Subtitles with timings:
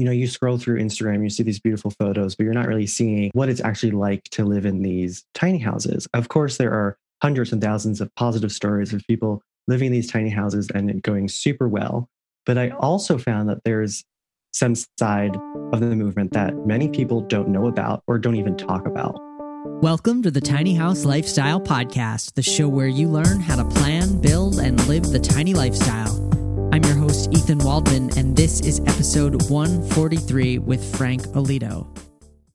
[0.00, 2.86] you know, you scroll through Instagram, you see these beautiful photos, but you're not really
[2.86, 6.08] seeing what it's actually like to live in these tiny houses.
[6.14, 10.10] Of course, there are hundreds and thousands of positive stories of people living in these
[10.10, 12.08] tiny houses and it going super well.
[12.46, 14.02] But I also found that there's
[14.54, 15.36] some side
[15.70, 19.20] of the movement that many people don't know about or don't even talk about.
[19.82, 24.18] Welcome to the Tiny House Lifestyle Podcast, the show where you learn how to plan,
[24.22, 26.29] build, and live the tiny lifestyle.
[26.72, 31.88] I'm your host, Ethan Waldman, and this is episode 143 with Frank Olito.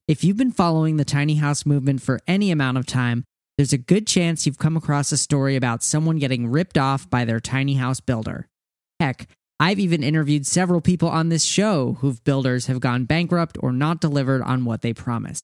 [0.08, 3.26] If you've been following the tiny house movement for any amount of time,
[3.58, 7.26] there's a good chance you've come across a story about someone getting ripped off by
[7.26, 8.48] their tiny house builder.
[9.02, 9.28] Heck,
[9.60, 14.00] I've even interviewed several people on this show whose builders have gone bankrupt or not
[14.00, 15.44] delivered on what they promised.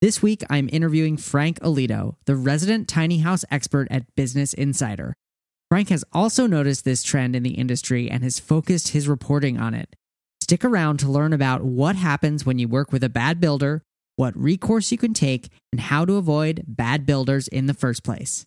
[0.00, 5.14] This week, I'm interviewing Frank Olito, the resident tiny house expert at Business Insider.
[5.72, 9.72] Frank has also noticed this trend in the industry and has focused his reporting on
[9.72, 9.96] it.
[10.42, 13.80] Stick around to learn about what happens when you work with a bad builder,
[14.16, 18.44] what recourse you can take, and how to avoid bad builders in the first place.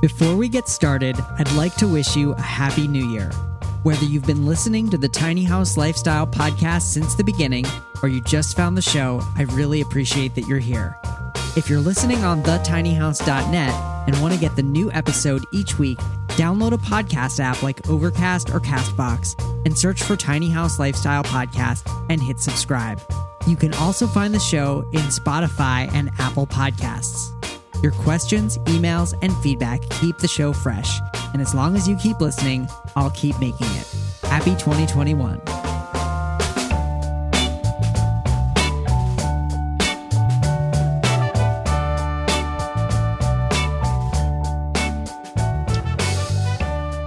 [0.00, 3.32] Before we get started, I'd like to wish you a happy new year.
[3.84, 7.64] Whether you've been listening to the Tiny House Lifestyle podcast since the beginning
[8.02, 10.96] or you just found the show, I really appreciate that you're here.
[11.56, 15.98] If you're listening on thetinyhouse.net and want to get the new episode each week,
[16.30, 21.88] download a podcast app like Overcast or Castbox and search for Tiny House Lifestyle Podcast
[22.10, 23.00] and hit subscribe.
[23.46, 27.37] You can also find the show in Spotify and Apple Podcasts.
[27.82, 31.00] Your questions, emails, and feedback keep the show fresh.
[31.32, 33.86] And as long as you keep listening, I'll keep making it.
[34.22, 35.40] Happy 2021.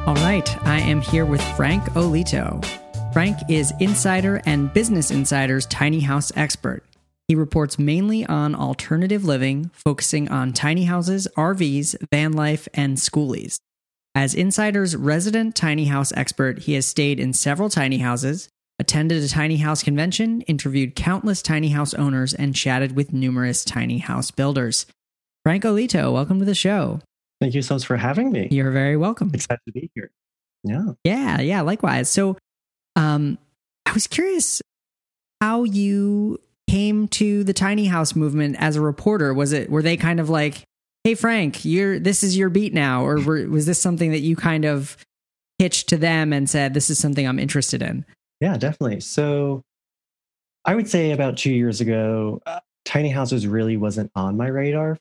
[0.07, 2.63] All right, I am here with Frank Olito.
[3.13, 6.83] Frank is Insider and Business Insider's tiny house expert.
[7.31, 13.55] He reports mainly on alternative living, focusing on tiny houses, RVs, van life, and schoolies.
[14.13, 18.49] As Insider's resident tiny house expert, he has stayed in several tiny houses,
[18.79, 23.99] attended a tiny house convention, interviewed countless tiny house owners, and chatted with numerous tiny
[23.99, 24.85] house builders.
[25.45, 26.99] Frank Olito, welcome to the show.
[27.39, 28.49] Thank you so much for having me.
[28.51, 29.31] You're very welcome.
[29.33, 30.11] Excited to be here.
[30.65, 30.83] Yeah.
[31.05, 32.09] Yeah, yeah, likewise.
[32.09, 32.35] So,
[32.97, 33.37] um,
[33.85, 34.61] I was curious
[35.39, 39.33] how you came to the tiny house movement as a reporter.
[39.33, 40.63] Was it were they kind of like,
[41.03, 44.37] "Hey Frank, you're this is your beat now," or were, was this something that you
[44.37, 44.95] kind of
[45.59, 48.05] pitched to them and said, "This is something I'm interested in"?
[48.39, 49.01] Yeah, definitely.
[49.01, 49.63] So,
[50.63, 54.97] I would say about two years ago, uh, tiny houses really wasn't on my radar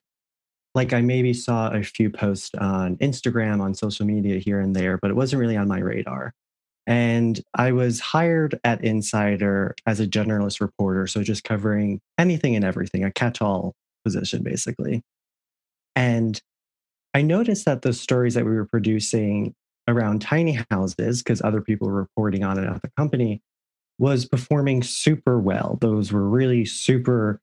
[0.75, 4.99] like I maybe saw a few posts on Instagram, on social media here and there,
[4.99, 6.33] but it wasn't really on my radar.
[6.87, 12.65] And I was hired at Insider as a generalist reporter, so just covering anything and
[12.65, 13.75] everything, a catch all
[14.05, 15.03] position, basically.
[15.95, 16.41] And
[17.15, 19.55] I noticed that the stories that we were producing
[19.89, 23.43] around tiny houses, because other people were reporting on it at the company,
[23.99, 25.79] was performing super well.
[25.81, 27.41] Those were really super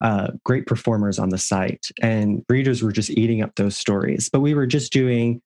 [0.00, 4.28] uh, great performers on the site, and readers were just eating up those stories.
[4.30, 5.40] But we were just doing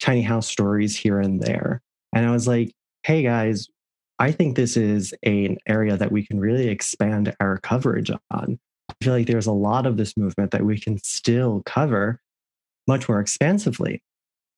[0.00, 1.82] tiny house stories here and there.
[2.14, 3.68] And I was like, hey guys,
[4.18, 8.58] I think this is a, an area that we can really expand our coverage on.
[8.88, 12.20] I feel like there's a lot of this movement that we can still cover
[12.86, 14.02] much more expansively.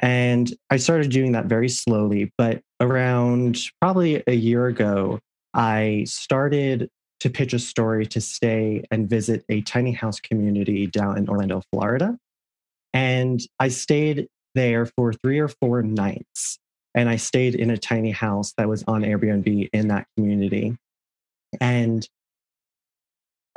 [0.01, 5.21] And I started doing that very slowly, but around probably a year ago,
[5.55, 6.91] I started
[7.21, 11.63] to pitch a story to stay and visit a tiny house community down in Orlando,
[11.73, 12.19] Florida.
[12.93, 16.59] And I stayed there for three or four nights.
[16.97, 20.77] And I stayed in a tiny house that was on Airbnb in that community.
[21.61, 22.09] And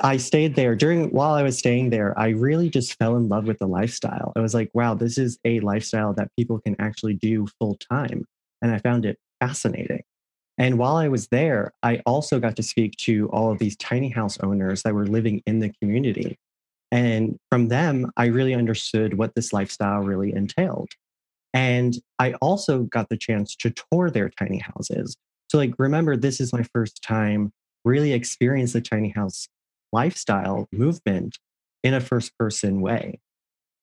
[0.01, 3.47] I stayed there during while I was staying there, I really just fell in love
[3.47, 4.31] with the lifestyle.
[4.35, 8.25] I was like, wow, this is a lifestyle that people can actually do full time.
[8.61, 10.03] And I found it fascinating.
[10.57, 14.09] And while I was there, I also got to speak to all of these tiny
[14.09, 16.37] house owners that were living in the community.
[16.91, 20.89] And from them, I really understood what this lifestyle really entailed.
[21.53, 25.17] And I also got the chance to tour their tiny houses.
[25.49, 27.51] So, like, remember, this is my first time
[27.85, 29.47] really experience the tiny house
[29.91, 31.39] lifestyle movement
[31.83, 33.19] in a first person way.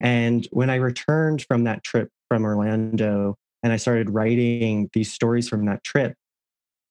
[0.01, 5.49] And when I returned from that trip from Orlando and I started writing these stories
[5.49, 6.15] from that trip,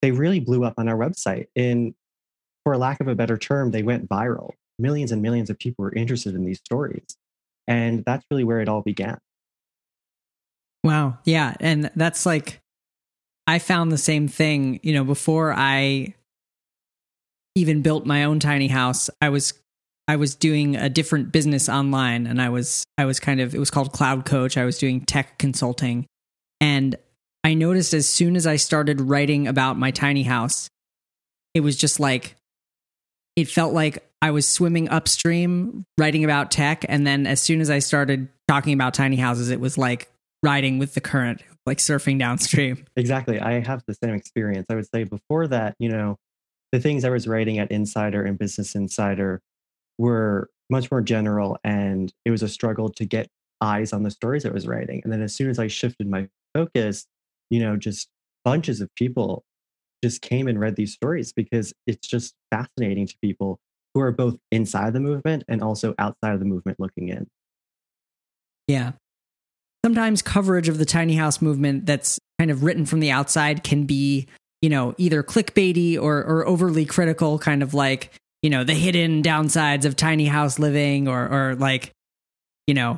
[0.01, 1.45] they really blew up on our website.
[1.55, 1.93] And
[2.63, 4.51] for lack of a better term, they went viral.
[4.77, 7.17] millions and millions of people were interested in these stories.
[7.67, 9.17] And that's really where it all began.
[10.85, 11.17] Wow.
[11.25, 11.55] Yeah.
[11.59, 12.59] And that's like,
[13.47, 16.13] I found the same thing, you know, before I
[17.55, 19.53] even built my own tiny house, I was
[20.07, 23.59] I was doing a different business online and I was I was kind of it
[23.59, 24.57] was called Cloud Coach.
[24.57, 26.05] I was doing tech consulting
[26.61, 26.95] and
[27.43, 30.69] I noticed as soon as I started writing about my tiny house,
[31.53, 32.35] it was just like
[33.35, 37.69] it felt like I was swimming upstream writing about tech and then as soon as
[37.69, 40.09] I started talking about tiny houses it was like
[40.45, 42.85] riding with the current, like surfing downstream.
[42.95, 43.39] Exactly.
[43.39, 44.67] I have the same experience.
[44.69, 46.17] I would say before that, you know,
[46.71, 49.41] the things I was writing at Insider and Business Insider
[49.97, 53.27] were much more general and it was a struggle to get
[53.59, 55.01] eyes on the stories I was writing.
[55.03, 57.07] And then as soon as I shifted my focus,
[57.49, 58.07] you know, just
[58.43, 59.43] bunches of people
[60.03, 63.59] just came and read these stories because it's just fascinating to people
[63.93, 67.27] who are both inside the movement and also outside of the movement looking in.
[68.67, 68.93] Yeah.
[69.85, 73.83] Sometimes coverage of the tiny house movement that's kind of written from the outside can
[73.85, 74.25] be,
[74.63, 78.11] you know, either clickbaity or or overly critical, kind of like,
[78.41, 81.91] you know, the hidden downsides of tiny house living or or like,
[82.65, 82.97] you know,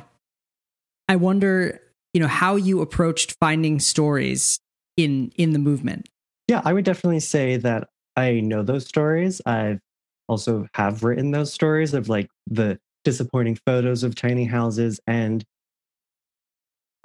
[1.08, 1.78] I wonder,
[2.14, 4.58] you know, how you approached finding stories
[4.96, 6.08] in in the movement.
[6.48, 9.42] Yeah, I would definitely say that I know those stories.
[9.44, 9.80] I've
[10.26, 15.44] also have written those stories of like the disappointing photos of tiny houses and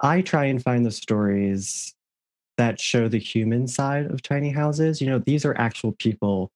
[0.00, 1.94] I try and find the stories
[2.56, 5.00] that show the human side of tiny houses.
[5.00, 6.50] You know, these are actual people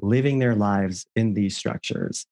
[0.00, 2.26] living their lives in these structures.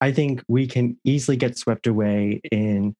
[0.00, 2.94] I think we can easily get swept away in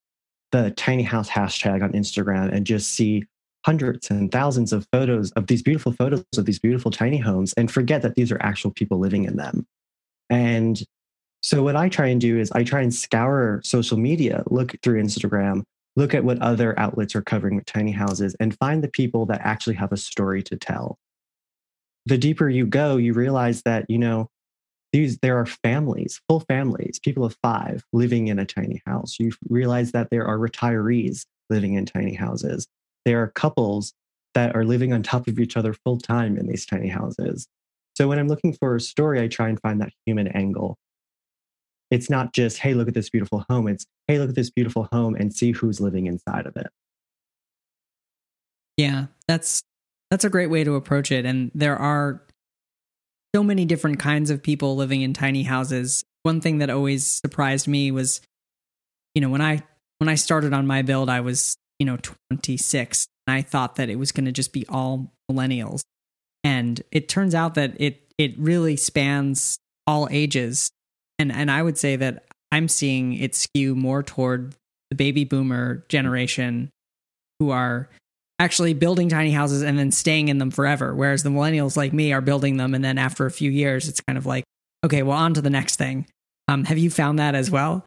[0.52, 3.24] the tiny house hashtag on Instagram and just see
[3.66, 7.70] hundreds and thousands of photos of these beautiful photos of these beautiful tiny homes and
[7.70, 9.66] forget that these are actual people living in them.
[10.30, 10.82] And
[11.40, 15.02] so, what I try and do is I try and scour social media, look through
[15.02, 15.64] Instagram,
[15.96, 19.40] look at what other outlets are covering with tiny houses and find the people that
[19.42, 20.98] actually have a story to tell.
[22.06, 24.28] The deeper you go, you realize that, you know,
[24.92, 29.16] these there are families, full families, people of five living in a tiny house.
[29.18, 32.68] You realize that there are retirees living in tiny houses.
[33.04, 33.92] There are couples
[34.34, 37.48] that are living on top of each other full time in these tiny houses.
[37.96, 40.76] So when I'm looking for a story, I try and find that human angle
[41.90, 43.68] it's not just, hey, look at this beautiful home.
[43.68, 46.66] It's, hey, look at this beautiful home and see who's living inside of it.
[48.76, 49.62] Yeah, that's
[50.10, 51.24] that's a great way to approach it.
[51.24, 52.22] And there are
[53.34, 56.04] so many different kinds of people living in tiny houses.
[56.22, 58.20] One thing that always surprised me was,
[59.14, 59.62] you know, when I
[59.98, 61.98] when I started on my build, I was, you know,
[62.30, 63.06] 26.
[63.26, 65.82] And I thought that it was going to just be all millennials.
[66.42, 70.70] And it turns out that it it really spans all ages
[71.30, 74.54] and and I would say that I'm seeing it skew more toward
[74.90, 76.70] the baby boomer generation
[77.38, 77.88] who are
[78.38, 82.12] actually building tiny houses and then staying in them forever whereas the millennials like me
[82.12, 82.74] are building them.
[82.74, 84.44] And then after a few years it's kind of like
[84.84, 86.06] okay well on to the next thing.
[86.48, 87.86] Um, have you found that as well?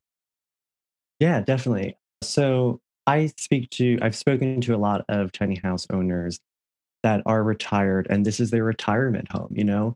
[1.19, 1.95] Yeah definitely.
[2.24, 6.39] So i speak to i've spoken to a lot of tiny house owners
[7.04, 9.95] that are retired and this is their retirement home you know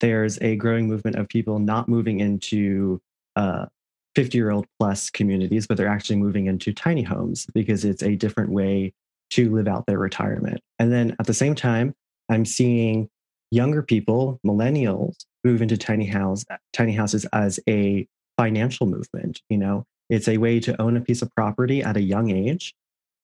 [0.00, 3.00] there's a growing movement of people not moving into
[3.36, 3.66] uh,
[4.14, 8.16] 50 year old plus communities, but they're actually moving into tiny homes because it's a
[8.16, 8.92] different way
[9.30, 10.60] to live out their retirement.
[10.78, 11.94] And then at the same time,
[12.28, 13.08] I'm seeing
[13.50, 19.40] younger people, millennials, move into tiny house tiny houses as a financial movement.
[19.48, 22.74] You know, it's a way to own a piece of property at a young age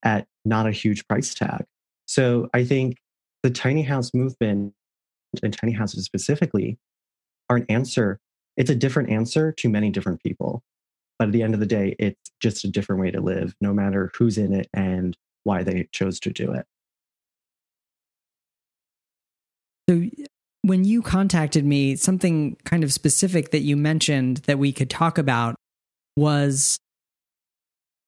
[0.03, 1.65] at not a huge price tag.
[2.07, 2.99] So I think
[3.43, 4.75] the tiny house movement
[5.43, 6.79] and tiny houses specifically
[7.49, 8.21] are an answer.
[8.57, 10.63] It's a different answer to many different people.
[11.19, 13.73] But at the end of the day, it's just a different way to live, no
[13.73, 16.67] matter who's in it and why they chose to do it.
[19.89, 20.05] So,
[20.63, 25.17] when you contacted me, something kind of specific that you mentioned that we could talk
[25.17, 25.55] about
[26.17, 26.77] was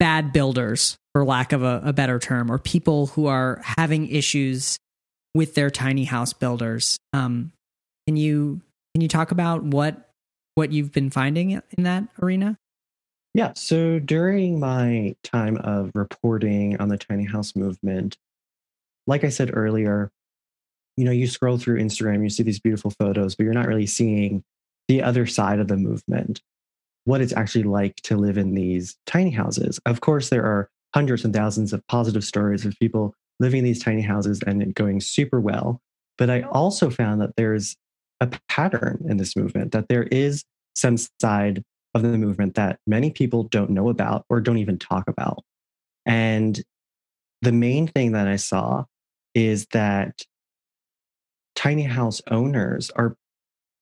[0.01, 4.77] bad builders, for lack of a, a better term, or people who are having issues
[5.39, 6.99] with their tiny house builders.
[7.13, 7.53] Um,
[8.09, 8.61] can you
[8.93, 10.11] can you talk about what
[10.57, 12.59] what you've been finding in that arena?
[13.35, 13.53] Yeah.
[13.55, 18.19] So during my time of reporting on the tiny house movement,
[19.07, 20.11] like I said earlier,
[20.97, 23.87] you know, you scroll through Instagram, you see these beautiful photos, but you're not really
[23.87, 24.43] seeing
[24.89, 26.41] the other side of the movement,
[27.05, 29.79] what it's actually like to live in these tiny houses.
[29.87, 33.83] Of course, there are hundreds and thousands of positive stories of people living in these
[33.83, 35.81] tiny houses and going super well.
[36.17, 37.77] But I also found that there's
[38.21, 41.63] a pattern in this movement, that there is some side
[41.95, 45.45] of the movement that many people don't know about or don't even talk about.
[46.05, 46.61] And
[47.43, 48.85] the main thing that I saw
[49.35, 50.23] is that
[51.55, 53.17] tiny house owners are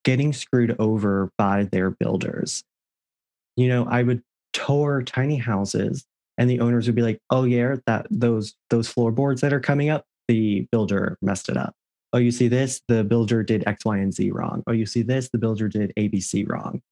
[0.04, 2.62] getting screwed over by their builders.
[3.56, 4.22] You know, I would
[4.52, 6.04] tour tiny houses
[6.38, 9.90] and the owners would be like, "Oh yeah, that those those floorboards that are coming
[9.90, 11.74] up, the builder messed it up.
[12.12, 14.62] Oh, you see this, the builder did X, Y, and Z wrong.
[14.66, 16.82] Oh, you see this, the builder did ABC wrong."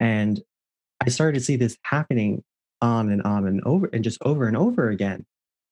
[0.00, 0.40] And
[1.04, 2.42] I started to see this happening
[2.82, 5.26] on and on and over and just over and over again.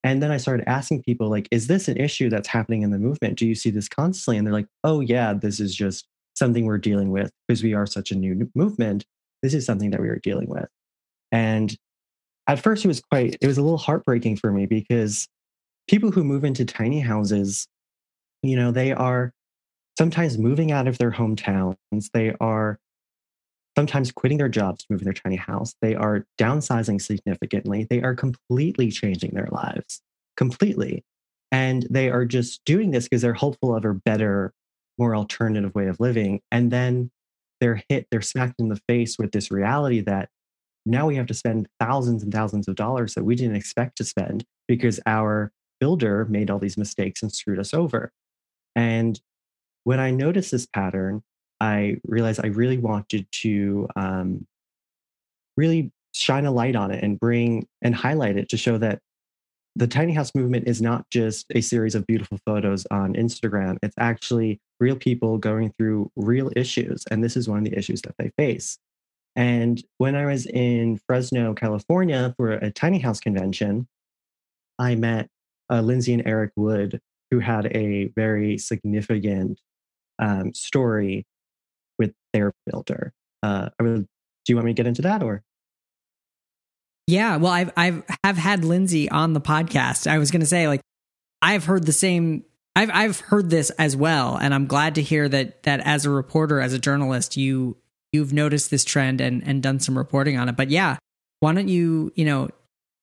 [0.04, 2.98] And then I started asking people, like, is this an issue that's happening in the
[2.98, 3.38] movement?
[3.38, 4.38] Do you see this constantly?
[4.38, 7.86] And they're like, oh, yeah, this is just something we're dealing with because we are
[7.86, 9.04] such a new movement.
[9.42, 10.68] This is something that we are dealing with.
[11.32, 11.76] And
[12.48, 15.28] at first, it was quite, it was a little heartbreaking for me because
[15.86, 17.68] people who move into tiny houses,
[18.42, 19.32] you know, they are
[19.98, 21.76] sometimes moving out of their hometowns.
[22.14, 22.78] They are
[23.76, 25.74] sometimes quitting their jobs to move in their tiny house.
[25.82, 27.86] They are downsizing significantly.
[27.88, 30.00] They are completely changing their lives,
[30.36, 31.04] completely.
[31.52, 34.52] And they are just doing this because they're hopeful of a better,
[34.98, 36.40] more alternative way of living.
[36.50, 37.10] And then
[37.60, 40.28] they're hit, they're smacked in the face with this reality that
[40.88, 44.04] now we have to spend thousands and thousands of dollars that we didn't expect to
[44.04, 48.12] spend because our builder made all these mistakes and screwed us over.
[48.74, 49.20] And
[49.84, 51.22] when I noticed this pattern,
[51.60, 54.46] I realized I really wanted to um,
[55.56, 59.00] really shine a light on it and bring and highlight it to show that
[59.76, 63.76] the tiny house movement is not just a series of beautiful photos on Instagram.
[63.82, 67.04] It's actually real people going through real issues.
[67.10, 68.78] And this is one of the issues that they face.
[69.38, 73.86] And when I was in Fresno, California for a tiny house convention,
[74.80, 75.28] I met
[75.70, 79.60] uh, Lindsay and Eric Wood, who had a very significant
[80.18, 81.24] um, story
[82.00, 83.12] with their builder.
[83.44, 84.06] Uh, I do
[84.48, 85.44] you want me to get into that or?
[87.06, 90.10] Yeah, well, I've I've have had Lindsay on the podcast.
[90.10, 90.80] I was going to say like
[91.40, 92.42] I've heard the same.
[92.74, 96.10] I've I've heard this as well, and I'm glad to hear that that as a
[96.10, 97.76] reporter, as a journalist, you
[98.12, 100.56] you've noticed this trend and and done some reporting on it.
[100.56, 100.96] But yeah,
[101.40, 102.48] why don't you you know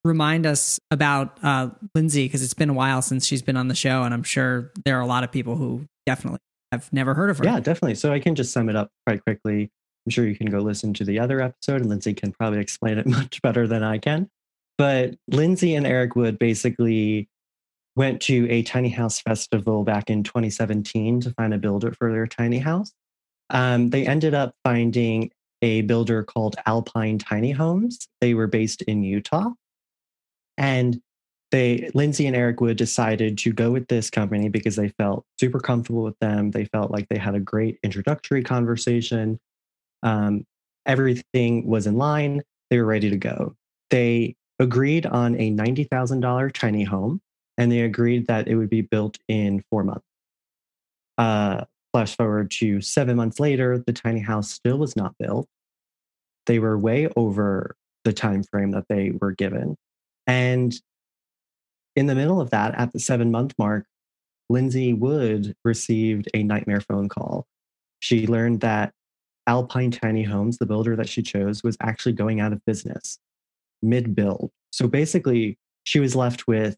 [0.04, 3.76] remind us about uh, Lindsay because it's been a while since she's been on the
[3.76, 6.40] show, and I'm sure there are a lot of people who definitely
[6.72, 7.46] I've never heard of her.
[7.46, 7.96] Yeah, definitely.
[7.96, 9.72] So I can just sum it up quite quickly.
[10.06, 12.98] I'm sure you can go listen to the other episode, and Lindsay can probably explain
[12.98, 14.30] it much better than I can.
[14.78, 17.30] But Lindsay and Eric Wood basically
[17.96, 22.28] went to a tiny house festival back in 2017 to find a builder for their
[22.28, 22.92] tiny house.
[23.50, 28.08] Um, they ended up finding a builder called Alpine Tiny Homes.
[28.22, 29.52] They were based in Utah.
[30.58, 31.02] And
[31.52, 35.60] they Lindsay and Eric Wood decided to go with this company because they felt super
[35.60, 36.52] comfortable with them.
[36.52, 39.40] They felt like they had a great introductory conversation.
[40.04, 40.46] Um,
[40.86, 42.42] everything was in line.
[42.70, 43.56] They were ready to go.
[43.90, 47.22] They agreed on a ninety thousand dollar tiny home,
[47.58, 50.06] and they agreed that it would be built in four months.
[51.18, 55.48] Uh, flash forward to seven months later, the tiny house still was not built.
[56.46, 59.78] They were way over the time frame that they were given,
[60.28, 60.76] and
[61.96, 63.86] in the middle of that, at the seven month mark,
[64.50, 67.48] Lindsay Wood received a nightmare phone call.
[68.02, 68.92] She learned that
[69.48, 73.20] Alpine Tiny Homes, the builder that she chose, was actually going out of business
[73.82, 74.52] mid build.
[74.74, 76.76] So basically, she was left with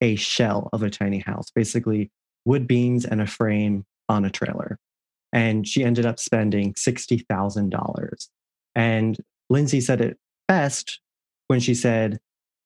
[0.00, 2.10] a shell of a tiny house, basically
[2.46, 4.78] wood beams and a frame on a trailer.
[5.32, 8.28] And she ended up spending $60,000.
[8.74, 9.16] And
[9.50, 11.00] Lindsay said it best
[11.48, 12.18] when she said,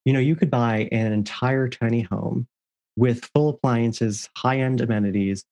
[0.04, 2.46] you know, you could buy an entire tiny home
[2.96, 5.44] with full appliances, high end amenities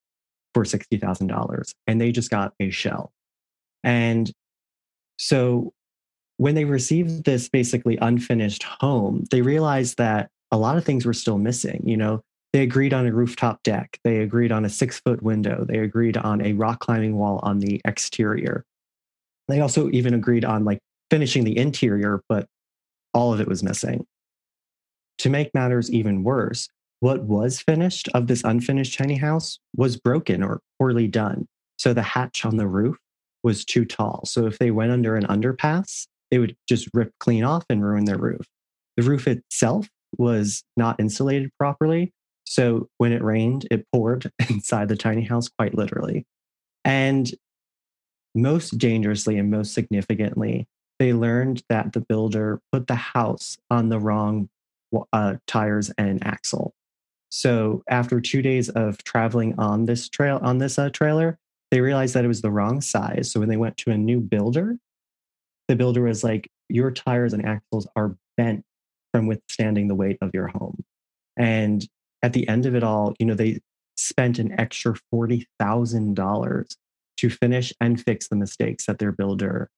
[0.55, 1.73] for $60,000.
[1.87, 3.13] And they just got a shell.
[3.85, 4.31] And
[5.19, 5.73] so
[6.37, 11.13] when they received this basically unfinished home, they realized that a lot of things were
[11.13, 11.83] still missing.
[11.85, 15.65] You know, they agreed on a rooftop deck, they agreed on a six foot window,
[15.69, 18.65] they agreed on a rock climbing wall on the exterior.
[19.49, 20.79] They also even agreed on like
[21.11, 22.47] finishing the interior, but
[23.15, 24.07] all of it was missing.
[25.19, 26.69] To make matters even worse,
[27.01, 31.47] what was finished of this unfinished tiny house was broken or poorly done.
[31.79, 32.97] So the hatch on the roof
[33.43, 34.23] was too tall.
[34.25, 38.05] So if they went under an underpass, it would just rip clean off and ruin
[38.05, 38.47] their roof.
[38.97, 42.13] The roof itself was not insulated properly.
[42.49, 46.27] So when it rained, it poured inside the tiny house quite literally.
[46.85, 47.31] And
[48.35, 50.67] most dangerously and most significantly,
[50.99, 54.49] they learned that the builder put the house on the wrong
[55.13, 56.75] uh, tires and axle.
[57.31, 61.39] So after two days of traveling on this trail on this uh, trailer,
[61.71, 63.31] they realized that it was the wrong size.
[63.31, 64.79] So when they went to a new builder,
[65.69, 68.65] the builder was like, your tires and axles are bent
[69.13, 70.83] from withstanding the weight of your home.
[71.37, 71.87] And
[72.23, 73.61] at the end of it all, you know, they
[73.97, 76.77] spent an extra $40,000
[77.19, 79.71] to finish and fix the mistakes that their builder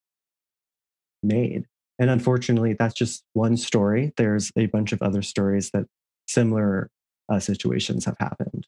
[1.23, 1.67] made.
[1.99, 4.13] And unfortunately, that's just one story.
[4.17, 5.87] There's a bunch of other stories that
[6.29, 6.91] similar
[7.29, 8.67] uh, situations have happened.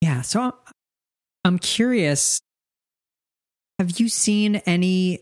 [0.00, 0.22] Yeah.
[0.22, 0.54] So
[1.44, 2.40] I'm curious
[3.78, 5.20] have you seen any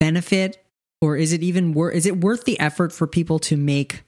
[0.00, 0.64] benefit
[1.00, 4.02] or is it even worth is it worth the effort for people to make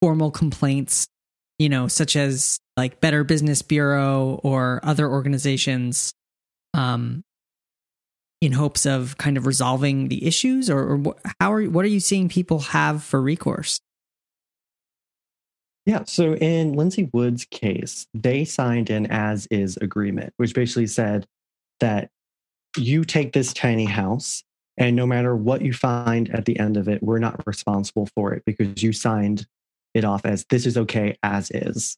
[0.00, 1.06] formal complaints
[1.58, 6.12] you know such as like better business bureau or other organizations
[6.74, 7.22] um
[8.40, 10.68] in hopes of kind of resolving the issues?
[10.68, 13.80] Or, or how are what are you seeing people have for recourse?
[15.84, 21.28] Yeah so in lindsay wood's case they signed an as is agreement which basically said
[21.78, 22.10] that
[22.76, 24.42] you take this tiny house
[24.76, 28.34] and no matter what you find at the end of it we're not responsible for
[28.34, 29.46] it because you signed
[29.96, 31.96] it off as this is okay as is.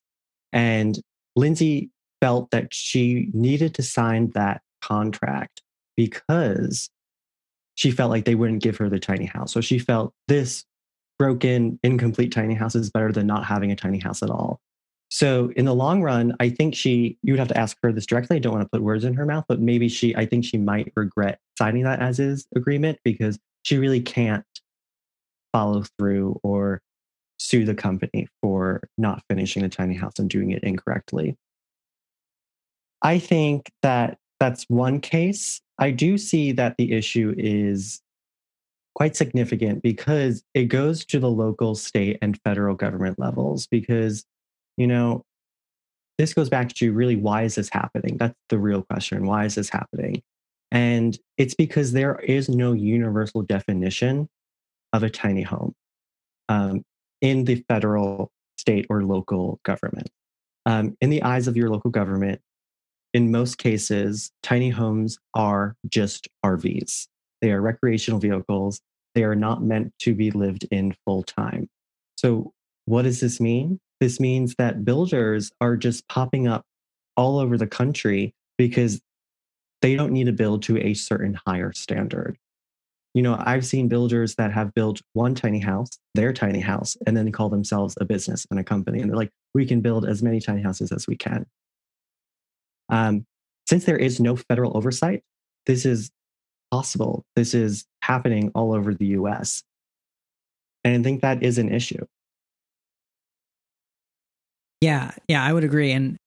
[0.53, 0.99] And
[1.37, 1.91] lindsay
[2.21, 5.63] felt that she needed to sign that contract
[5.97, 6.91] because
[7.75, 9.53] she felt like they wouldn't give her the tiny house.
[9.53, 10.65] So she felt this
[11.19, 14.61] broken incomplete tiny house is better than not having a tiny house at all.
[15.11, 18.07] So in the long run, I think she, you would have to ask her this
[18.07, 18.37] directly.
[18.37, 20.59] I don't want to put words in her mouth, but maybe she, I think she
[20.59, 24.45] might regret signing that as is agreement because she really can't
[25.53, 26.83] follow through or
[27.39, 31.37] sue the company for not finishing the tiny house and doing it incorrectly.
[33.03, 35.61] I think that that's one case.
[35.79, 38.01] I do see that the issue is
[38.95, 44.25] quite significant because it goes to the local, state, and federal government levels because
[44.79, 45.25] you know,
[46.19, 48.17] this goes back to really why is this happening?
[48.17, 49.27] That's the real question.
[49.27, 50.23] Why is this happening?
[50.71, 54.29] And it's because there is no universal definition
[54.93, 55.75] of a tiny home
[56.49, 56.83] um,
[57.21, 60.11] in the federal, state, or local government.
[60.67, 62.41] Um, in the eyes of your local government,
[63.15, 67.07] in most cases, tiny homes are just RVs.
[67.41, 68.81] They are recreational vehicles.
[69.15, 71.69] They are not meant to be lived in full time.
[72.17, 72.53] So,
[72.85, 73.81] what does this mean?
[74.01, 76.65] This means that builders are just popping up
[77.17, 79.01] all over the country because
[79.83, 82.37] they don't need to build to a certain higher standard.
[83.19, 87.17] You know, I've seen builders that have built one tiny house, their tiny house, and
[87.17, 89.01] then they call themselves a business and a company.
[89.01, 91.45] And they're like, we can build as many tiny houses as we can.
[92.91, 93.27] Um,
[93.69, 95.25] since there is no federal oversight,
[95.67, 96.13] this is
[96.71, 97.25] possible.
[97.35, 99.65] This is happening all over the US.
[100.85, 102.07] And I think that is an issue.
[104.81, 105.91] Yeah, yeah, I would agree.
[105.91, 106.19] And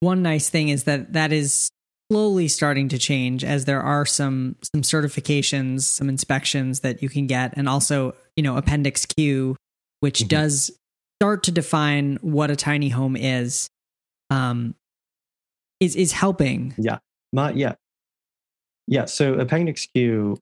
[0.00, 1.70] one nice thing is that that is
[2.10, 7.26] slowly starting to change as there are some some certifications, some inspections that you can
[7.26, 9.56] get and also, you know, appendix Q
[10.00, 10.28] which mm-hmm.
[10.28, 10.70] does
[11.20, 13.68] start to define what a tiny home is
[14.30, 14.74] um
[15.80, 16.74] is is helping.
[16.78, 16.98] Yeah.
[17.32, 17.74] My yeah.
[18.88, 20.38] Yeah, so appendix Q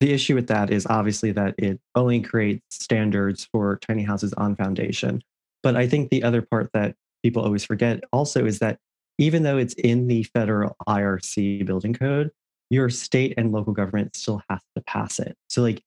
[0.00, 4.54] the issue with that is obviously that it only creates standards for tiny houses on
[4.54, 5.22] foundation
[5.62, 8.78] but I think the other part that people always forget also is that
[9.18, 12.30] even though it's in the federal IRC building code,
[12.70, 15.36] your state and local government still has to pass it.
[15.48, 15.82] So, like,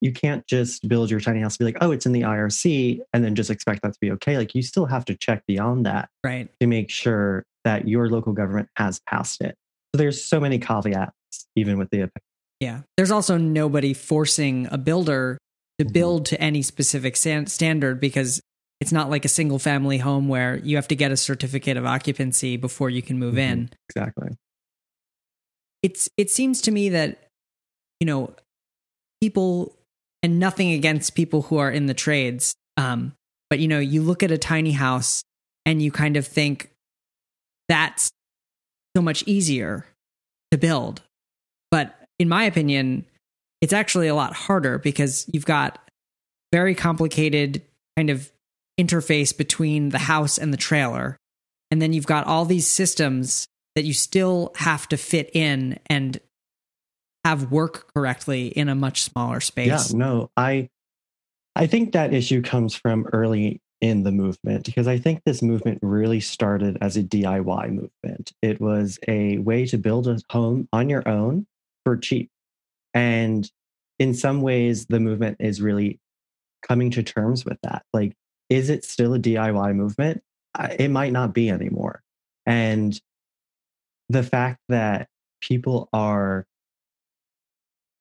[0.00, 3.00] you can't just build your tiny house and be like, oh, it's in the IRC,
[3.12, 4.36] and then just expect that to be okay.
[4.36, 6.48] Like, you still have to check beyond that right.
[6.60, 9.56] to make sure that your local government has passed it.
[9.94, 11.12] So, there's so many caveats,
[11.56, 12.10] even with the.
[12.60, 12.82] Yeah.
[12.96, 15.38] There's also nobody forcing a builder
[15.78, 15.92] to mm-hmm.
[15.92, 18.40] build to any specific standard because
[18.80, 21.86] it's not like a single family home where you have to get a certificate of
[21.86, 23.52] occupancy before you can move mm-hmm.
[23.52, 23.70] in.
[23.88, 24.28] Exactly.
[25.82, 27.28] It's it seems to me that
[28.00, 28.34] you know
[29.20, 29.76] people
[30.22, 33.14] and nothing against people who are in the trades um
[33.50, 35.22] but you know you look at a tiny house
[35.66, 36.70] and you kind of think
[37.68, 38.10] that's
[38.96, 39.86] so much easier
[40.50, 41.02] to build.
[41.70, 43.06] But in my opinion,
[43.60, 45.78] it's actually a lot harder because you've got
[46.52, 47.62] very complicated
[47.96, 48.30] kind of
[48.78, 51.16] interface between the house and the trailer.
[51.70, 56.20] And then you've got all these systems that you still have to fit in and
[57.24, 59.92] have work correctly in a much smaller space.
[59.92, 60.68] Yeah, no, I
[61.56, 65.78] I think that issue comes from early in the movement because I think this movement
[65.82, 68.32] really started as a DIY movement.
[68.42, 71.46] It was a way to build a home on your own
[71.84, 72.30] for cheap.
[72.92, 73.50] And
[73.98, 76.00] in some ways the movement is really
[76.62, 77.84] coming to terms with that.
[77.92, 78.14] Like
[78.54, 80.22] is it still a DIY movement?
[80.78, 82.02] It might not be anymore.
[82.46, 82.98] And
[84.08, 85.08] the fact that
[85.40, 86.46] people are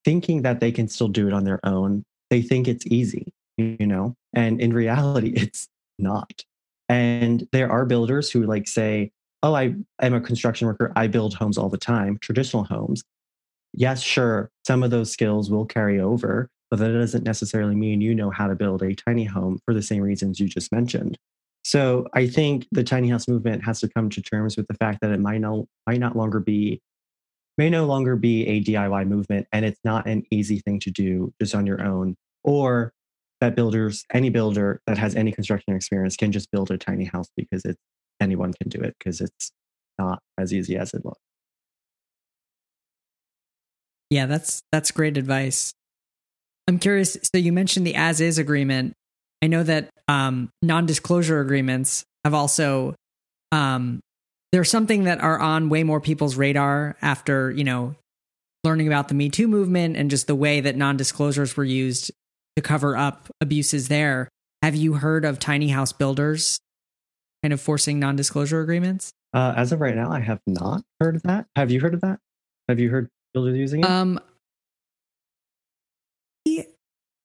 [0.05, 2.03] thinking that they can still do it on their own.
[2.29, 6.43] They think it's easy, you know, and in reality, it's not.
[6.87, 9.11] And there are builders who like say,
[9.41, 10.93] oh, I am a construction worker.
[10.95, 13.03] I build homes all the time, traditional homes.
[13.73, 18.15] Yes, sure, some of those skills will carry over, but that doesn't necessarily mean you
[18.15, 21.19] know how to build a tiny home for the same reasons you just mentioned.
[21.63, 24.97] So I think the tiny house movement has to come to terms with the fact
[25.01, 26.81] that it might no might not longer be
[27.59, 31.31] may no longer be a DIY movement and it's not an easy thing to do
[31.39, 32.91] just on your own or
[33.39, 37.29] that builders any builder that has any construction experience can just build a tiny house
[37.37, 37.77] because it's
[38.19, 39.51] anyone can do it because it's
[39.99, 41.21] not as easy as it looks.
[44.09, 45.75] Yeah, that's that's great advice.
[46.67, 47.17] I'm curious.
[47.23, 48.93] So you mentioned the as is agreement.
[49.41, 52.95] I know that um, non disclosure agreements have also
[53.51, 53.99] um,
[54.51, 57.95] they're something that are on way more people's radar after you know
[58.63, 62.11] learning about the Me Too movement and just the way that non disclosures were used
[62.55, 64.29] to cover up abuses there.
[64.61, 66.59] Have you heard of tiny house builders
[67.43, 69.11] kind of forcing non disclosure agreements?
[69.33, 71.47] Uh, as of right now, I have not heard of that.
[71.55, 72.19] Have you heard of that?
[72.69, 73.89] Have you heard builders using it?
[73.89, 74.19] Um,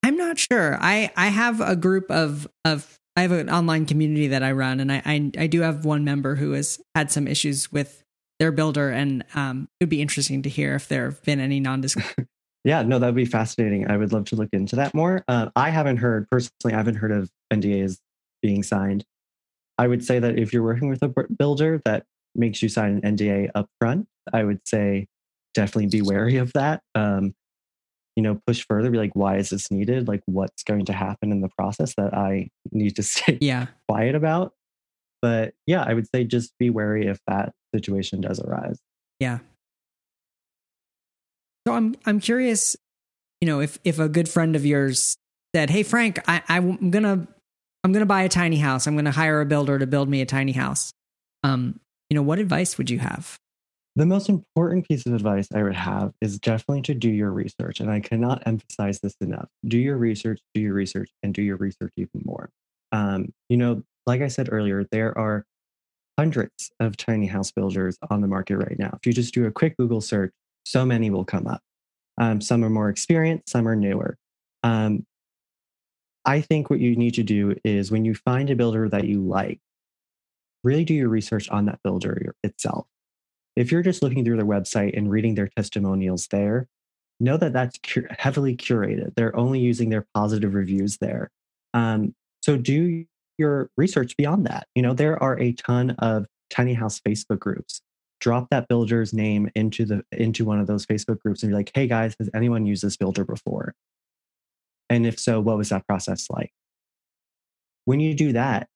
[0.08, 0.78] I'm not sure.
[0.80, 4.80] I I have a group of of I have an online community that I run,
[4.80, 8.02] and I I, I do have one member who has had some issues with
[8.38, 11.60] their builder, and um, it would be interesting to hear if there have been any
[11.60, 11.84] non
[12.64, 13.90] yeah, no, that would be fascinating.
[13.90, 15.24] I would love to look into that more.
[15.28, 16.72] Uh, I haven't heard personally.
[16.72, 17.98] I haven't heard of NDAs
[18.40, 19.04] being signed.
[19.76, 23.14] I would say that if you're working with a builder that makes you sign an
[23.14, 25.06] NDA up front, I would say
[25.52, 26.80] definitely be wary of that.
[26.94, 27.34] Um,
[28.18, 30.08] you know, push further, be like, why is this needed?
[30.08, 33.66] Like, what's going to happen in the process that I need to stay yeah.
[33.88, 34.54] quiet about?
[35.22, 38.80] But yeah, I would say just be wary if that situation does arise.
[39.20, 39.38] Yeah.
[41.64, 42.74] So I'm I'm curious,
[43.40, 45.16] you know, if if a good friend of yours
[45.54, 47.28] said, "Hey Frank, I, I'm gonna
[47.84, 48.88] I'm gonna buy a tiny house.
[48.88, 50.92] I'm gonna hire a builder to build me a tiny house,"
[51.44, 51.78] um,
[52.10, 53.38] you know, what advice would you have?
[53.98, 57.80] The most important piece of advice I would have is definitely to do your research.
[57.80, 59.48] And I cannot emphasize this enough.
[59.66, 62.48] Do your research, do your research, and do your research even more.
[62.92, 65.44] Um, you know, like I said earlier, there are
[66.16, 68.90] hundreds of tiny house builders on the market right now.
[68.94, 70.32] If you just do a quick Google search,
[70.64, 71.62] so many will come up.
[72.20, 74.16] Um, some are more experienced, some are newer.
[74.62, 75.06] Um,
[76.24, 79.22] I think what you need to do is when you find a builder that you
[79.22, 79.58] like,
[80.62, 82.86] really do your research on that builder itself.
[83.58, 86.68] If you're just looking through their website and reading their testimonials there,
[87.18, 89.16] know that that's cu- heavily curated.
[89.16, 91.32] They're only using their positive reviews there.
[91.74, 93.04] Um, so do
[93.36, 94.68] your research beyond that.
[94.76, 97.80] You know, there are a ton of tiny house Facebook groups.
[98.20, 101.72] Drop that builder's name into the into one of those Facebook groups and be like,
[101.74, 103.74] "Hey guys, has anyone used this builder before?"
[104.88, 106.52] And if so, what was that process like?
[107.86, 108.68] When you do that,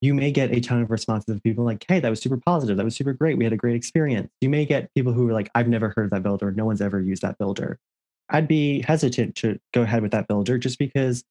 [0.00, 2.76] you may get a ton of responses of people like, hey, that was super positive.
[2.76, 3.38] That was super great.
[3.38, 4.30] We had a great experience.
[4.40, 6.52] You may get people who are like, I've never heard of that builder.
[6.52, 7.78] No one's ever used that builder.
[8.28, 11.24] I'd be hesitant to go ahead with that builder just because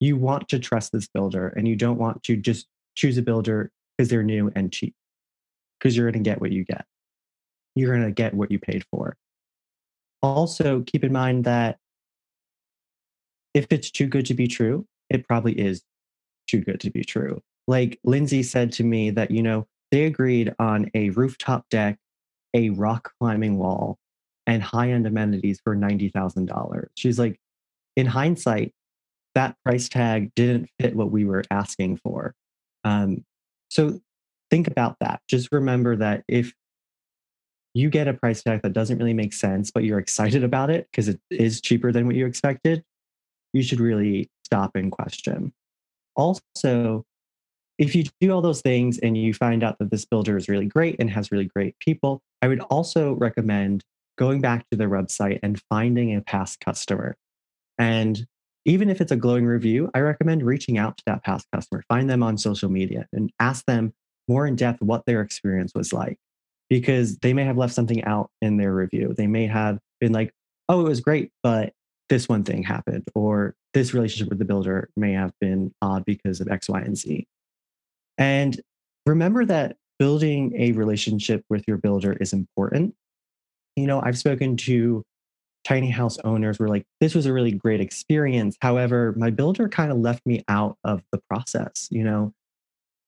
[0.00, 3.70] you want to trust this builder and you don't want to just choose a builder
[3.96, 4.94] because they're new and cheap,
[5.78, 6.86] because you're going to get what you get.
[7.74, 9.16] You're going to get what you paid for.
[10.22, 11.78] Also, keep in mind that
[13.54, 15.82] if it's too good to be true, it probably is
[16.48, 20.54] too good to be true like Lindsay said to me that, you know, they agreed
[20.58, 21.98] on a rooftop deck,
[22.54, 23.98] a rock climbing wall,
[24.46, 26.86] and high end amenities for $90,000.
[26.96, 27.38] She's like,
[27.94, 28.72] in hindsight,
[29.34, 32.34] that price tag didn't fit what we were asking for.
[32.84, 33.24] Um,
[33.68, 34.00] so
[34.50, 35.20] think about that.
[35.28, 36.54] Just remember that if
[37.74, 40.88] you get a price tag that doesn't really make sense, but you're excited about it
[40.90, 42.82] because it is cheaper than what you expected,
[43.52, 45.52] you should really stop and question.
[46.16, 47.04] Also,
[47.78, 50.66] if you do all those things and you find out that this builder is really
[50.66, 53.84] great and has really great people, I would also recommend
[54.18, 57.16] going back to their website and finding a past customer.
[57.78, 58.26] And
[58.64, 62.10] even if it's a glowing review, I recommend reaching out to that past customer, find
[62.10, 63.94] them on social media and ask them
[64.26, 66.18] more in depth what their experience was like.
[66.68, 69.14] Because they may have left something out in their review.
[69.16, 70.34] They may have been like,
[70.68, 71.72] oh, it was great, but
[72.10, 76.40] this one thing happened, or this relationship with the builder may have been odd because
[76.40, 77.26] of X, Y, and Z.
[78.18, 78.60] And
[79.06, 82.94] remember that building a relationship with your builder is important.
[83.76, 85.04] You know, I've spoken to
[85.64, 88.56] tiny house owners were like, this was a really great experience.
[88.60, 91.88] However, my builder kind of left me out of the process.
[91.90, 92.32] You know,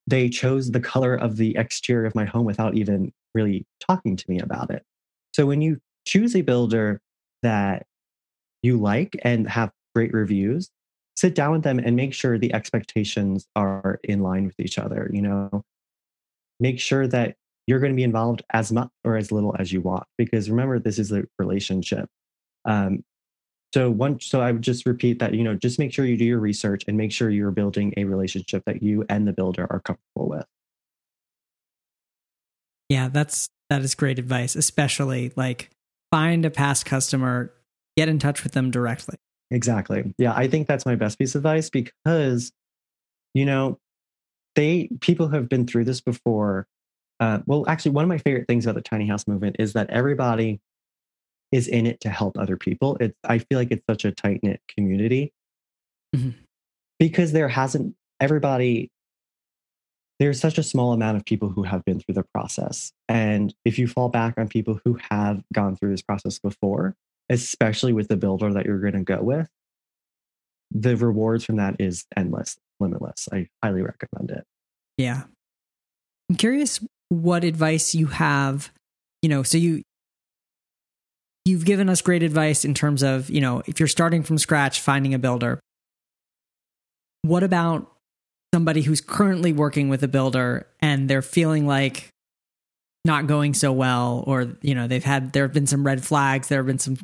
[0.07, 4.25] they chose the color of the exterior of my home without even really talking to
[4.29, 4.85] me about it.
[5.33, 7.01] So when you choose a builder
[7.43, 7.87] that
[8.63, 10.71] you like and have great reviews,
[11.21, 15.11] sit down with them and make sure the expectations are in line with each other.
[15.13, 15.63] You know,
[16.59, 19.83] make sure that you're going to be involved as much or as little as you
[19.83, 22.09] want, because remember, this is a relationship.
[22.65, 23.05] Um,
[23.75, 26.25] so one, so I would just repeat that, you know, just make sure you do
[26.25, 29.81] your research and make sure you're building a relationship that you and the builder are
[29.81, 30.47] comfortable with.
[32.89, 35.71] Yeah, that's that is great advice, especially like
[36.11, 37.53] find a past customer,
[37.97, 39.17] get in touch with them directly.
[39.51, 40.15] Exactly.
[40.19, 42.53] Yeah, I think that's my best piece of advice because,
[43.35, 43.79] you know,
[44.55, 46.67] they people have been through this before.
[47.19, 49.91] Uh, well, actually, one of my favorite things about the tiny house movement is that
[49.91, 50.61] everybody
[51.53, 52.97] is in it to help other people.
[53.01, 55.33] It's I feel like it's such a tight knit community
[56.15, 56.31] mm-hmm.
[56.99, 58.91] because there hasn't everybody.
[60.21, 63.79] There's such a small amount of people who have been through the process, and if
[63.79, 66.95] you fall back on people who have gone through this process before,
[67.31, 69.49] especially with the builder that you're going to go with,
[70.73, 73.29] the rewards from that is endless, limitless.
[73.33, 74.45] I highly recommend it.
[74.99, 75.23] Yeah.
[76.29, 78.71] I'm curious what advice you have,
[79.23, 79.83] you know, so you
[81.47, 84.81] you've given us great advice in terms of, you know, if you're starting from scratch
[84.81, 85.59] finding a builder.
[87.23, 87.91] What about
[88.55, 92.11] somebody who's currently working with a builder and they're feeling like
[93.05, 96.49] not going so well or you know they've had there have been some red flags
[96.49, 96.99] there have been some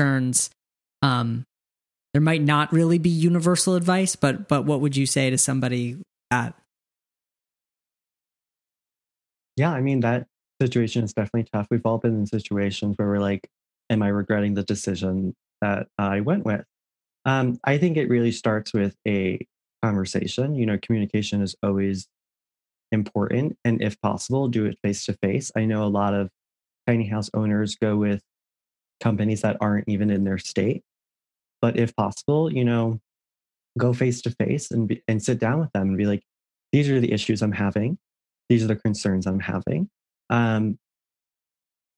[0.00, 0.50] concerns.
[1.02, 1.44] Um,
[2.12, 5.96] there might not really be universal advice, but but what would you say to somebody?
[9.56, 10.26] Yeah, I mean that
[10.60, 11.66] situation is definitely tough.
[11.70, 13.48] We've all been in situations where we're like,
[13.90, 16.64] "Am I regretting the decision that I went with?"
[17.26, 19.46] Um, I think it really starts with a
[19.82, 20.54] conversation.
[20.54, 22.08] You know, communication is always
[22.90, 25.52] important, and if possible, do it face to face.
[25.54, 26.30] I know a lot of
[26.86, 28.22] tiny house owners go with
[29.00, 30.82] companies that aren't even in their state.
[31.60, 33.00] But if possible, you know,
[33.78, 36.22] go face to face and be, and sit down with them and be like,
[36.72, 37.98] these are the issues I'm having.
[38.48, 39.88] These are the concerns I'm having.
[40.28, 40.78] Um,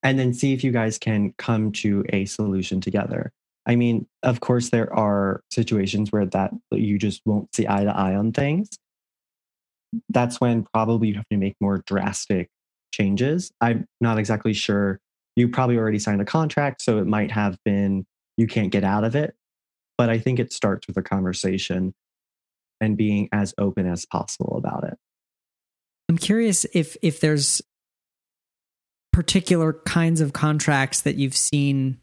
[0.03, 3.33] and then see if you guys can come to a solution together.
[3.67, 7.97] I mean, of course, there are situations where that you just won't see eye to
[7.97, 8.69] eye on things.
[10.09, 12.49] That's when probably you have to make more drastic
[12.93, 13.53] changes.
[13.61, 14.99] I'm not exactly sure
[15.37, 18.05] you probably already signed a contract, so it might have been
[18.37, 19.35] you can't get out of it.
[19.99, 21.95] But I think it starts with a conversation
[22.81, 24.99] and being as open as possible about it.
[26.09, 27.63] I'm curious if if there's
[29.13, 31.99] particular kinds of contracts that you've seen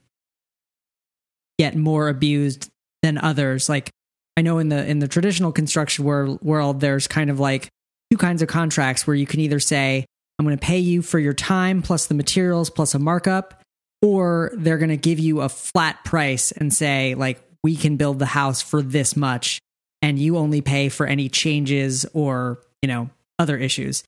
[1.58, 2.70] get more abused
[3.02, 3.90] than others like
[4.38, 7.68] i know in the in the traditional construction world, world there's kind of like
[8.12, 10.06] two kinds of contracts where you can either say
[10.40, 13.62] I'm going to pay you for your time plus the materials plus a markup,
[14.02, 18.20] or they're going to give you a flat price and say, like, we can build
[18.20, 19.60] the house for this much
[20.02, 24.02] and you only pay for any changes or, you know, other issues.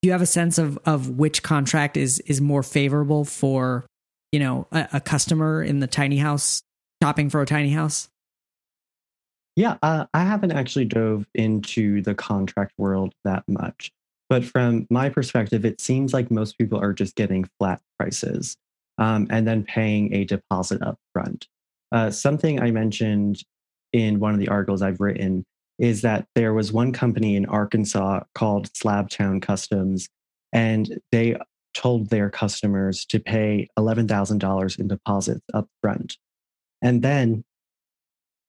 [0.00, 3.84] Do you have a sense of, of which contract is, is more favorable for,
[4.32, 6.62] you know, a, a customer in the tiny house
[7.02, 8.08] shopping for a tiny house?
[9.56, 13.92] Yeah, uh, I haven't actually dove into the contract world that much.
[14.30, 18.56] But from my perspective, it seems like most people are just getting flat prices
[18.96, 21.48] um, and then paying a deposit up front.
[21.90, 23.42] Uh, something I mentioned
[23.92, 25.44] in one of the articles I've written
[25.80, 30.08] is that there was one company in Arkansas called Slabtown Customs,
[30.52, 31.36] and they
[31.74, 36.16] told their customers to pay $11,000 in deposits up front.
[36.82, 37.42] And then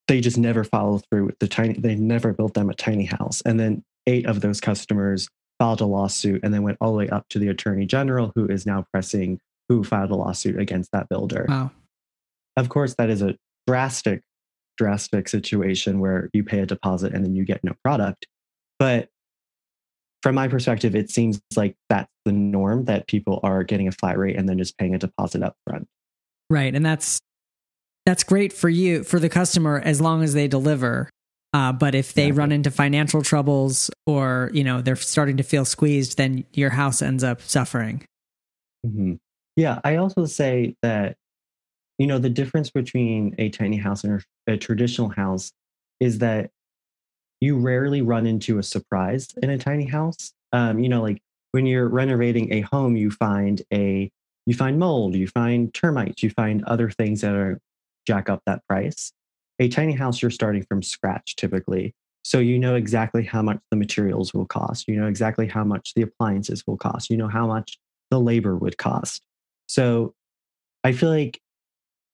[0.08, 3.42] they just never followed through with the tiny, they never built them a tiny house.
[3.46, 5.28] And then eight of those customers
[5.62, 8.48] filed a lawsuit and then went all the way up to the attorney general, who
[8.48, 11.46] is now pressing who filed a lawsuit against that builder.
[11.48, 11.70] Wow.
[12.58, 13.36] Of course, that is a
[13.68, 14.24] drastic,
[14.76, 18.26] drastic situation where you pay a deposit and then you get no product.
[18.80, 19.10] But
[20.24, 24.18] from my perspective, it seems like that's the norm that people are getting a flat
[24.18, 25.88] rate and then just paying a deposit up front.
[26.50, 26.74] Right.
[26.74, 27.20] And that's
[28.08, 31.08] that's great for you for the customer as long as they deliver.
[31.54, 35.66] Uh, but if they run into financial troubles or you know they're starting to feel
[35.66, 38.06] squeezed, then your house ends up suffering.
[38.86, 39.16] Mm-hmm.
[39.58, 41.18] Yeah, I also say that
[41.98, 45.52] you know the difference between a tiny house and a traditional house
[46.00, 46.52] is that
[47.42, 50.32] you rarely run into a surprise in a tiny house.
[50.54, 54.10] Um, you know, like when you're renovating a home, you find a
[54.46, 57.60] you find mold, you find termites, you find other things that are
[58.08, 59.12] jack up that price
[59.62, 61.94] a tiny house, you're starting from scratch typically.
[62.24, 64.88] So you know exactly how much the materials will cost.
[64.88, 67.10] You know exactly how much the appliances will cost.
[67.10, 67.78] You know how much
[68.10, 69.22] the labor would cost.
[69.68, 70.16] So
[70.84, 71.40] I feel like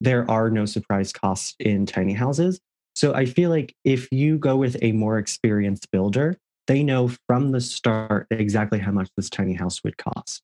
[0.02, 2.60] there are no surprise costs in tiny houses.
[2.96, 7.52] So I feel like if you go with a more experienced builder, they know from
[7.52, 10.42] the start exactly how much this tiny house would cost.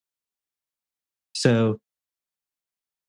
[1.34, 1.78] So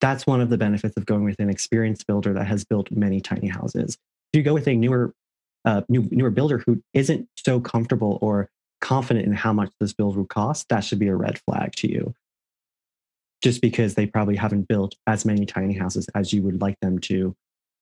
[0.05, 3.19] that's one of the benefits of going with an experienced builder that has built many
[3.19, 3.97] tiny houses.
[4.31, 5.15] If you go with a newer,
[5.65, 8.47] uh, new, newer builder who isn't so comfortable or
[8.81, 11.91] confident in how much this build will cost, that should be a red flag to
[11.91, 12.13] you.
[13.41, 16.99] Just because they probably haven't built as many tiny houses as you would like them
[16.99, 17.35] to,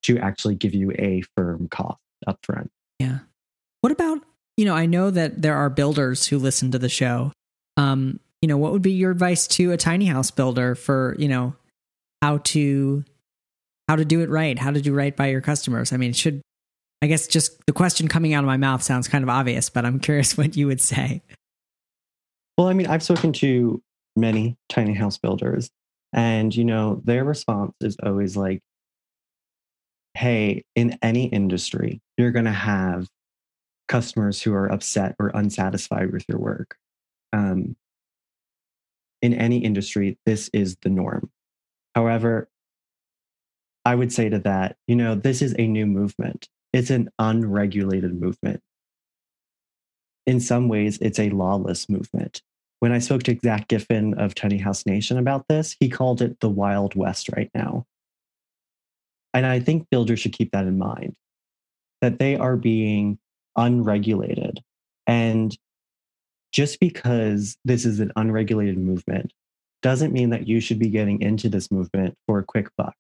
[0.04, 2.70] to actually give you a firm cost upfront.
[3.00, 3.20] Yeah.
[3.82, 4.22] What about
[4.56, 7.34] you know, I know that there are builders who listen to the show.
[7.76, 11.28] Um, you know, what would be your advice to a tiny house builder for, you
[11.28, 11.56] know,
[12.24, 13.04] how to
[13.90, 15.92] how to do it right, how to do right by your customers?
[15.92, 16.42] I mean, should
[17.02, 19.86] I guess just the question coming out of my mouth sounds kind of obvious, but
[19.86, 21.22] I'm curious what you would say.
[22.58, 23.82] Well, I mean, I've spoken to
[24.16, 25.70] many tiny house builders,
[26.14, 28.62] and you know, their response is always like,
[30.14, 33.10] "Hey, in any industry, you're going to have
[33.90, 36.78] customers who are upset or unsatisfied with your work.
[37.34, 37.76] Um,
[39.22, 41.30] in any industry, this is the norm.
[41.96, 42.50] However,
[43.86, 46.48] I would say to that, you know, this is a new movement.
[46.72, 48.62] It's an unregulated movement.
[50.26, 52.42] In some ways, it's a lawless movement.
[52.80, 56.40] When I spoke to Zack Giffin of Tiny House Nation about this, he called it
[56.40, 57.86] the Wild West right now.
[59.34, 61.16] And I think builders should keep that in mind
[62.02, 63.20] that they are being
[63.58, 64.62] unregulated.
[65.08, 65.56] And
[66.52, 69.34] just because this is an unregulated movement
[69.84, 72.96] doesn't mean that you should be getting into this movement for a quick buck.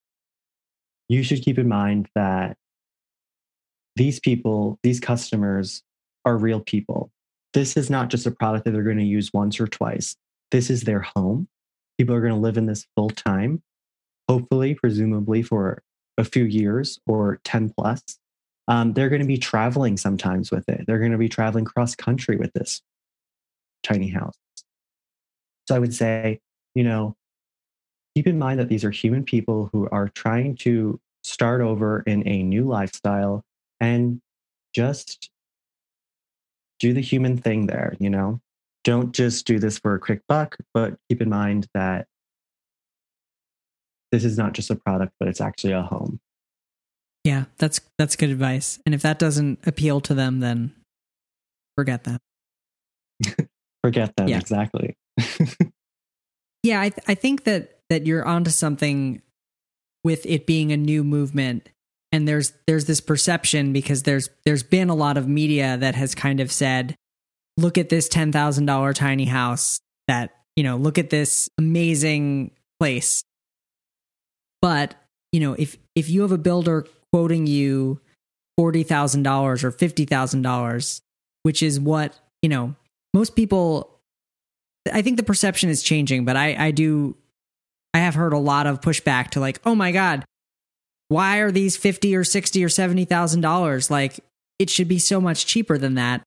[1.10, 2.58] You should keep in mind that
[3.96, 5.82] these people, these customers
[6.26, 7.12] are real people.
[7.54, 10.15] This is not just a product that they're going to use once or twice.
[10.52, 11.48] This is their home.
[11.98, 13.63] People are going to live in this full time,
[14.30, 15.82] hopefully, presumably for
[16.19, 18.19] a few years or 10 plus
[18.67, 20.86] um, they're going to be traveling sometimes with it.
[20.88, 22.82] They're going to be traveling cross country with this
[23.84, 24.36] tiny house.
[25.67, 26.39] So I would say,
[26.75, 27.15] you know,
[28.15, 32.27] keep in mind that these are human people who are trying to start over in
[32.27, 33.43] a new lifestyle
[33.79, 34.21] and
[34.75, 35.29] just
[36.79, 38.39] do the human thing there, you know?
[38.83, 42.07] Don't just do this for a quick buck, but keep in mind that
[44.12, 46.19] this is not just a product, but it's actually a home.
[47.23, 48.79] Yeah, that's that's good advice.
[48.86, 50.73] And if that doesn't appeal to them, then
[51.77, 52.19] forget them.
[53.83, 54.27] forget them.
[54.27, 54.39] Yeah.
[54.39, 54.97] Exactly.
[56.63, 59.21] yeah, I th- I think that that you're onto something
[60.04, 61.69] with it being a new movement.
[62.12, 66.15] And there's there's this perception because there's there's been a lot of media that has
[66.15, 66.95] kind of said
[67.56, 73.23] look at this $10,000 tiny house that you know look at this amazing place.
[74.62, 74.95] But
[75.32, 77.99] you know if if you have a builder quoting you
[78.60, 81.02] $40,000 or $50,000,
[81.43, 82.76] which is what, you know,
[83.13, 83.92] most people,
[84.91, 87.15] I think the perception is changing, but I, I do,
[87.93, 90.26] I have heard a lot of pushback to like, oh my God,
[91.08, 93.89] why are these 50 or 60 or $70,000?
[93.89, 94.19] Like
[94.60, 96.24] it should be so much cheaper than that.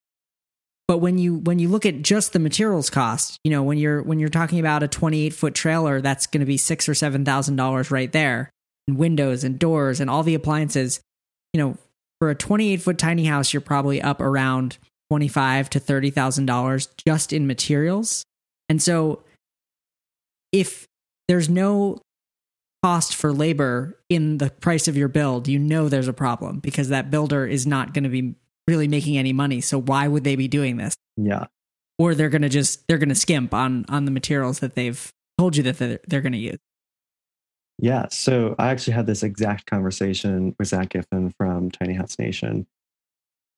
[0.89, 4.03] But when you when you look at just the materials cost, you know, when you're
[4.03, 7.25] when you're talking about a 28 foot trailer, that's going to be six or seven
[7.25, 8.51] thousand dollars right there
[8.87, 11.01] and windows and doors and all the appliances,
[11.53, 11.77] you know,
[12.19, 14.79] for a 28 foot tiny house, you're probably up around
[15.11, 18.25] 25 to $30,000 just in materials.
[18.69, 19.23] And so
[20.53, 20.87] if
[21.29, 21.99] there's no
[22.83, 26.89] cost for labor in the price of your build, you know there's a problem because
[26.89, 28.35] that builder is not going to be
[28.69, 29.61] really making any money.
[29.61, 30.95] So why would they be doing this?
[31.17, 31.47] Yeah.
[31.99, 35.11] Or they're going to just they're going to skimp on on the materials that they've
[35.39, 36.59] told you that they're, they're going to use.
[37.79, 38.07] Yeah.
[38.11, 42.67] So I actually had this exact conversation with Zack Giffin from Tiny House Nation.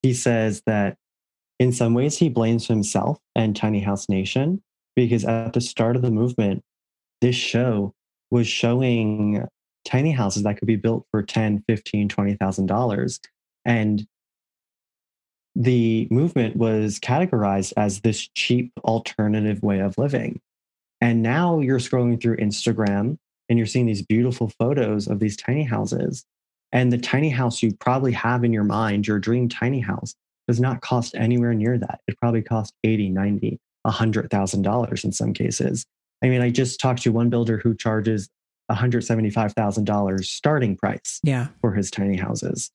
[0.03, 0.97] He says that
[1.59, 4.63] in some ways he blames himself and Tiny House Nation
[4.99, 6.65] because at the start of the movement,
[7.21, 7.95] this show
[8.33, 9.47] was showing
[9.85, 13.21] tiny houses that could be built for 10, 15, $20,000.
[13.65, 14.07] And
[15.55, 20.41] the movement was categorized as this cheap alternative way of living.
[21.01, 23.19] And now you're scrolling through Instagram
[23.49, 26.25] and you're seeing these beautiful photos of these tiny houses.
[26.73, 30.17] And the tiny house you probably have in your mind, your dream tiny house,
[30.49, 32.01] does not cost anywhere near that.
[32.09, 35.85] It probably costs 80, 90, $100,000 in some cases.
[36.23, 38.29] I mean, I just talked to one builder who charges
[38.71, 41.49] $175,000 starting price yeah.
[41.61, 42.71] for his tiny houses.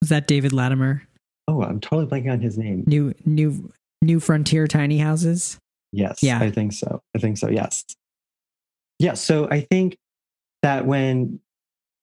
[0.00, 1.02] Was that David Latimer?
[1.48, 2.84] Oh, I'm totally blanking on his name.
[2.86, 3.72] New new
[4.02, 5.58] new frontier tiny houses?
[5.92, 6.22] Yes.
[6.22, 6.38] Yeah.
[6.38, 7.00] I think so.
[7.14, 7.50] I think so.
[7.50, 7.84] Yes.
[8.98, 9.14] Yeah.
[9.14, 9.96] So I think
[10.62, 11.40] that when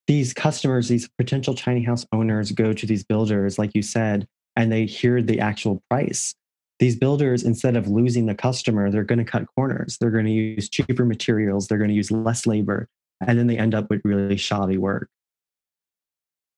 [0.08, 4.72] these customers, these potential tiny house owners go to these builders, like you said, and
[4.72, 6.34] they hear the actual price.
[6.80, 9.98] These builders, instead of losing the customer, they're going to cut corners.
[10.00, 11.68] They're going to use cheaper materials.
[11.68, 12.88] They're going to use less labor.
[13.26, 15.10] And then they end up with really shoddy work.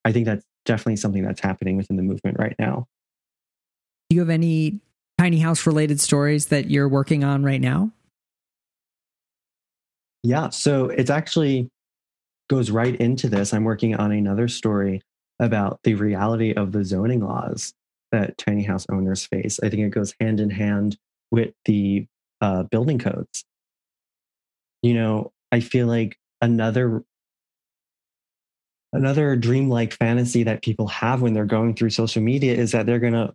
[0.04, 2.88] I think that's definitely something that's happening within the movement right now.
[4.10, 4.80] Do you have any
[5.18, 7.92] tiny house related stories that you're working on right now?
[10.24, 11.70] Yeah, so it's actually
[12.50, 13.54] goes right into this.
[13.54, 15.02] I'm working on another story
[15.40, 17.74] about the reality of the zoning laws
[18.12, 19.60] that tiny house owners face.
[19.62, 20.98] I think it goes hand in hand
[21.32, 22.08] with the
[22.42, 23.46] uh, building codes.
[24.82, 27.04] You know, I feel like another
[28.94, 33.00] another dreamlike fantasy that people have when they're going through social media is that they're
[33.00, 33.34] going to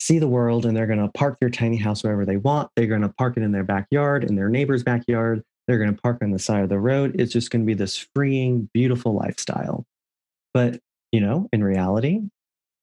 [0.00, 2.70] see the world and they're going to park their tiny house wherever they want.
[2.74, 5.42] They're going to park it in their backyard, in their neighbor's backyard.
[5.68, 7.20] They're going to park on the side of the road.
[7.20, 9.86] It's just going to be this freeing, beautiful lifestyle.
[10.52, 10.80] But,
[11.12, 12.22] you know, in reality,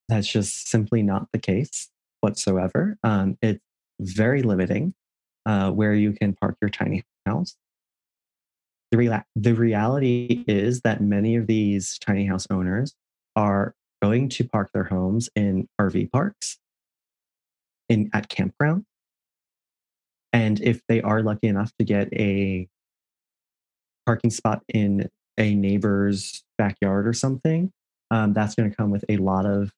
[0.08, 1.89] that's just simply not the case
[2.22, 2.97] whatsoever.
[3.03, 3.60] Um, it's
[3.99, 4.93] very limiting
[5.45, 7.55] uh, where you can park your tiny house.
[8.91, 12.95] The, the reality is that many of these tiny house owners
[13.36, 16.58] are going to park their homes in RV parks,
[17.89, 18.86] in at campground,
[20.34, 22.68] and if they are lucky enough to get a
[24.05, 27.72] parking spot in a neighbor's backyard or something,
[28.12, 29.72] um, that's going to come with a lot of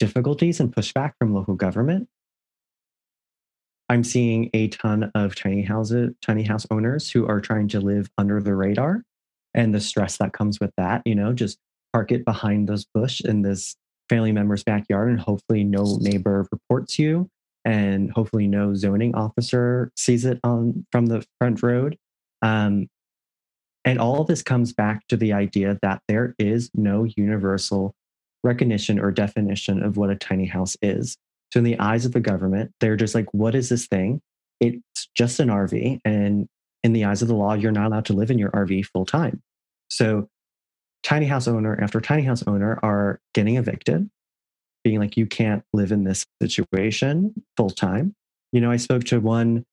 [0.00, 2.08] difficulties and pushback from local government.
[3.88, 8.08] I'm seeing a ton of tiny houses, tiny house owners who are trying to live
[8.18, 9.02] under the radar
[9.54, 11.02] and the stress that comes with that.
[11.04, 11.58] You know, just
[11.92, 13.76] park it behind this bush in this
[14.08, 17.28] family member's backyard and hopefully no neighbor reports you
[17.64, 21.96] and hopefully no zoning officer sees it on from the front road.
[22.42, 22.88] Um,
[23.84, 27.94] and all this comes back to the idea that there is no universal
[28.42, 31.16] recognition or definition of what a tiny house is.
[31.52, 34.20] So, in the eyes of the government, they're just like, what is this thing?
[34.60, 36.00] It's just an RV.
[36.04, 36.46] And
[36.82, 39.04] in the eyes of the law, you're not allowed to live in your RV full
[39.04, 39.42] time.
[39.88, 40.28] So,
[41.02, 44.08] tiny house owner after tiny house owner are getting evicted,
[44.84, 48.14] being like, you can't live in this situation full time.
[48.52, 49.64] You know, I spoke to one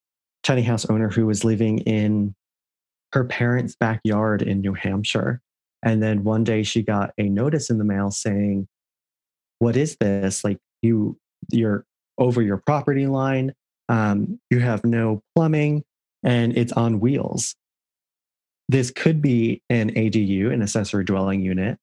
[0.42, 2.34] tiny house owner who was living in
[3.12, 5.40] her parents' backyard in New Hampshire.
[5.82, 8.68] And then one day she got a notice in the mail saying,
[9.58, 10.44] What is this?
[10.44, 11.18] Like you
[11.50, 11.84] you're
[12.18, 13.54] over your property line,
[13.88, 15.84] um, you have no plumbing,
[16.22, 17.54] and it's on wheels.
[18.68, 21.78] This could be an ADU, an accessory dwelling unit,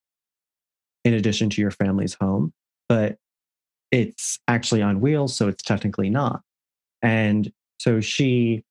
[1.04, 2.54] in addition to your family's home,
[2.90, 3.18] but
[3.92, 6.42] it's actually on wheels, so it's technically not.
[7.02, 8.64] And so she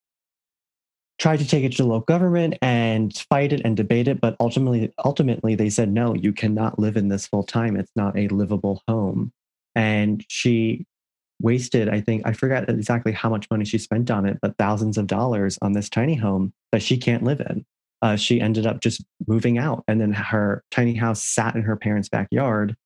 [1.18, 4.36] tried to take it to the local government and fight it and debate it, but
[4.40, 7.76] ultimately, ultimately they said no, you cannot live in this full time.
[7.76, 9.32] It's not a livable home.
[9.74, 10.86] And she
[11.40, 14.98] wasted, I think, I forgot exactly how much money she spent on it, but thousands
[14.98, 17.64] of dollars on this tiny home that she can't live in.
[18.02, 21.76] Uh, she ended up just moving out, and then her tiny house sat in her
[21.76, 22.76] parents' backyard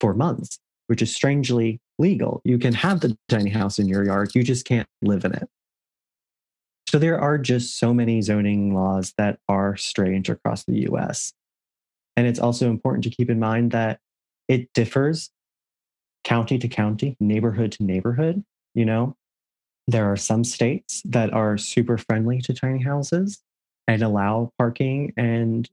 [0.00, 0.58] for months,
[0.88, 2.40] which is strangely legal.
[2.44, 5.48] You can have the tiny house in your yard, you just can't live in it.
[6.94, 11.32] So there are just so many zoning laws that are strange across the US.
[12.16, 13.98] And it's also important to keep in mind that
[14.46, 15.32] it differs
[16.22, 18.44] county to county, neighborhood to neighborhood.
[18.76, 19.16] You know,
[19.88, 23.42] there are some states that are super friendly to tiny houses
[23.88, 25.68] and allow parking and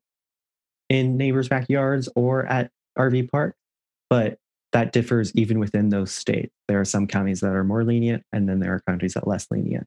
[0.90, 3.60] in neighbors' backyards or at RV parks,
[4.10, 4.40] but
[4.72, 6.52] that differs even within those states.
[6.68, 9.46] There are some counties that are more lenient, and then there are counties that less
[9.52, 9.86] lenient.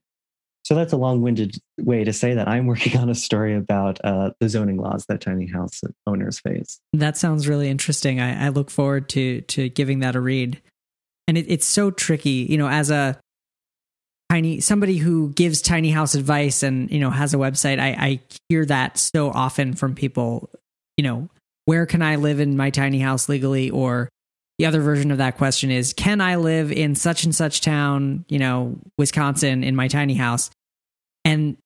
[0.65, 4.31] So that's a long-winded way to say that I'm working on a story about uh,
[4.39, 6.79] the zoning laws that tiny house owners face.
[6.91, 8.19] That sounds really interesting.
[8.19, 10.59] I, I look forward to to giving that a read.
[11.27, 13.19] And it, it's so tricky, you know, as a
[14.31, 17.79] tiny somebody who gives tiny house advice and you know has a website.
[17.79, 20.49] I, I hear that so often from people.
[20.97, 21.29] You know,
[21.65, 23.69] where can I live in my tiny house legally?
[23.69, 24.09] Or
[24.57, 28.25] the other version of that question is, can I live in such and such town,
[28.29, 30.49] you know, Wisconsin, in my tiny house?
[31.25, 31.57] And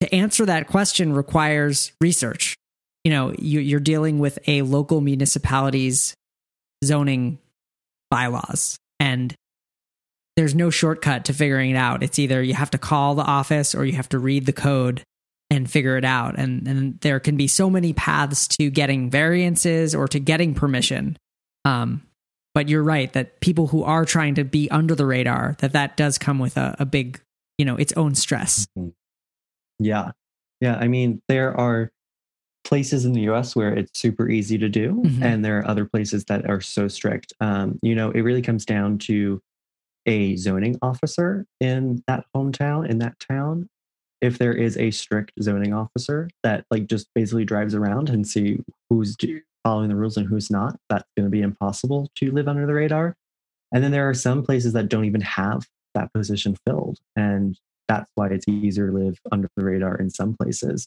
[0.00, 2.56] to answer that question requires research.
[3.04, 6.14] You know, you, are dealing with a local municipality's
[6.84, 7.38] zoning
[8.10, 9.34] bylaws, and
[10.36, 12.02] there's no shortcut to figuring it out.
[12.02, 15.02] It's either you have to call the office or you have to read the code
[15.50, 16.36] and figure it out.
[16.38, 21.16] And, and there can be so many paths to getting variances or to getting permission.
[21.64, 22.02] Um,
[22.54, 25.96] but you're right that people who are trying to be under the radar, that that
[25.96, 27.20] does come with a, a big
[27.58, 28.88] you know its own stress mm-hmm.
[29.78, 30.10] yeah
[30.60, 31.92] yeah i mean there are
[32.64, 35.22] places in the US where it's super easy to do, Mhm.
[35.22, 37.34] and there are other places that are so strict.
[37.38, 39.40] Um, you know, it really comes down to
[40.06, 43.68] a zoning officer in that hometown, in that town.
[44.22, 48.58] If there is a strict zoning officer that like just basically drives around and see
[48.88, 52.46] who's do- following the rules and who's not, that's going to be impossible to live
[52.48, 53.16] under the radar.
[53.72, 56.98] And then there are some places that don't even have that position filled.
[57.16, 57.58] And
[57.88, 60.86] that's why it's easier to live under the radar in some places.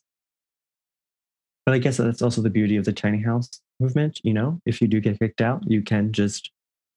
[1.66, 3.50] But I guess that's also the beauty of the tiny house
[3.80, 4.22] movement.
[4.24, 6.52] You know, if you do get kicked out, you can just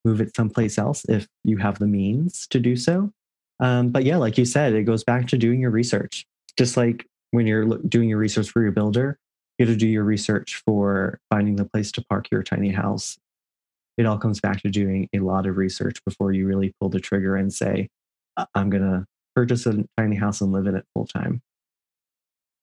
[0.05, 3.11] move it someplace else if you have the means to do so.
[3.59, 6.25] Um, but yeah, like you said, it goes back to doing your research.
[6.57, 9.19] Just like when you're doing your research for your builder,
[9.61, 13.19] you have to do your research for finding the place to park your tiny house.
[13.99, 16.99] It all comes back to doing a lot of research before you really pull the
[16.99, 17.89] trigger and say,
[18.39, 19.07] "I- I'm going to
[19.37, 21.43] purchase a tiny house and live in it full time.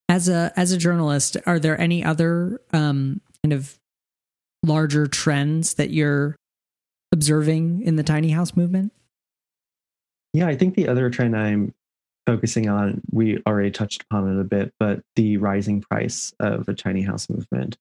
[0.10, 3.78] As a as a journalist, are there any other um, kind of
[4.64, 6.36] larger trends that you're
[7.12, 8.92] observing in the tiny house movement?
[10.34, 11.76] Yeah, I think the other trend I'm
[12.28, 16.74] focusing on, we already touched upon it a bit, but the rising price of the
[16.74, 17.78] tiny house movement.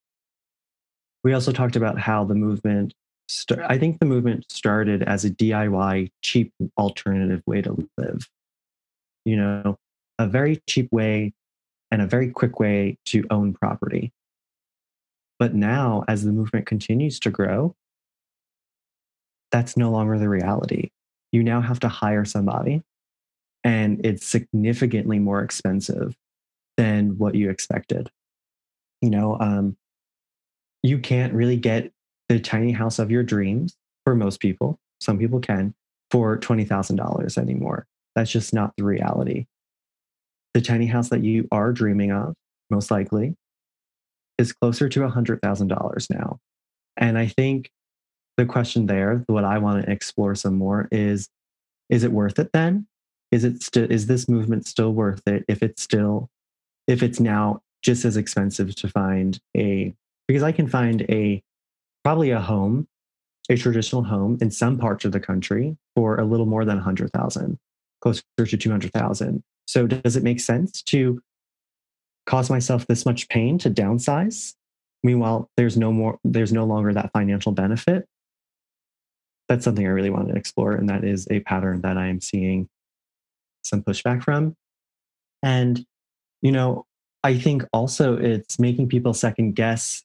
[1.24, 2.94] We also talked about how the movement,
[3.28, 8.28] st- I think the movement started as a DIY, cheap alternative way to live.
[9.24, 9.78] You know,
[10.20, 11.34] a very cheap way
[11.90, 14.12] and a very quick way to own property.
[15.40, 17.74] But now, as the movement continues to grow,
[19.50, 20.90] that's no longer the reality.
[21.32, 22.82] You now have to hire somebody,
[23.66, 26.16] and it's significantly more expensive
[26.76, 28.08] than what you expected.
[29.02, 29.76] You know, um,
[30.84, 31.90] you can't really get
[32.28, 34.78] the tiny house of your dreams for most people.
[35.00, 35.74] Some people can
[36.12, 37.86] for $20,000 anymore.
[38.14, 39.46] That's just not the reality.
[40.54, 42.34] The tiny house that you are dreaming of,
[42.70, 43.34] most likely,
[44.38, 46.38] is closer to $100,000 now.
[46.96, 47.68] And I think
[48.36, 51.28] the question there, what I want to explore some more is
[51.88, 52.86] is it worth it then?
[53.32, 56.30] Is it still is this movement still worth it if it's still
[56.86, 59.94] if it's now just as expensive to find a
[60.28, 61.42] because I can find a
[62.04, 62.86] probably a home,
[63.48, 67.58] a traditional home in some parts of the country for a little more than 100,000,
[68.00, 69.42] closer to 200,000.
[69.66, 71.20] So does it make sense to
[72.26, 74.54] cause myself this much pain to downsize?
[75.02, 78.06] Meanwhile, there's no more there's no longer that financial benefit.
[79.48, 82.20] That's something I really want to explore and that is a pattern that I am
[82.20, 82.68] seeing
[83.68, 84.54] some pushback from.
[85.42, 85.84] And
[86.42, 86.86] you know,
[87.24, 90.02] I think also it's making people second guess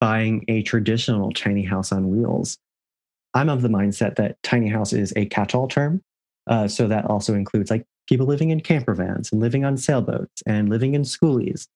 [0.00, 2.58] buying a traditional tiny house on wheels.
[3.34, 6.02] I'm of the mindset that tiny house is a catch all term.
[6.46, 10.42] Uh, so that also includes like people living in camper vans and living on sailboats
[10.44, 11.68] and living in schoolies.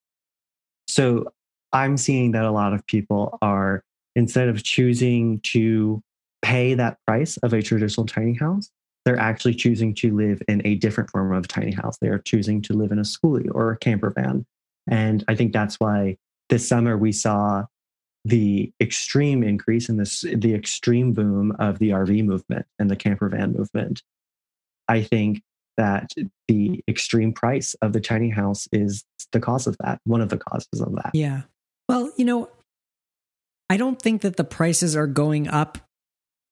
[0.88, 1.32] So
[1.72, 3.82] I'm seeing that a lot of people are,
[4.14, 6.02] instead of choosing to
[6.42, 8.70] pay that price of a traditional tiny house,
[9.06, 11.96] they're actually choosing to live in a different form of tiny house.
[11.98, 14.44] They are choosing to live in a schoolie or a camper van.
[14.90, 16.16] And I think that's why
[16.48, 17.66] this summer we saw
[18.24, 23.28] the extreme increase in this, the extreme boom of the RV movement and the camper
[23.28, 24.02] van movement.
[24.88, 25.42] I think
[25.76, 26.10] that
[26.48, 30.38] the extreme price of the tiny house is the cause of that, one of the
[30.38, 31.10] causes of that.
[31.14, 31.42] Yeah.
[31.88, 32.50] Well, you know,
[33.70, 35.78] I don't think that the prices are going up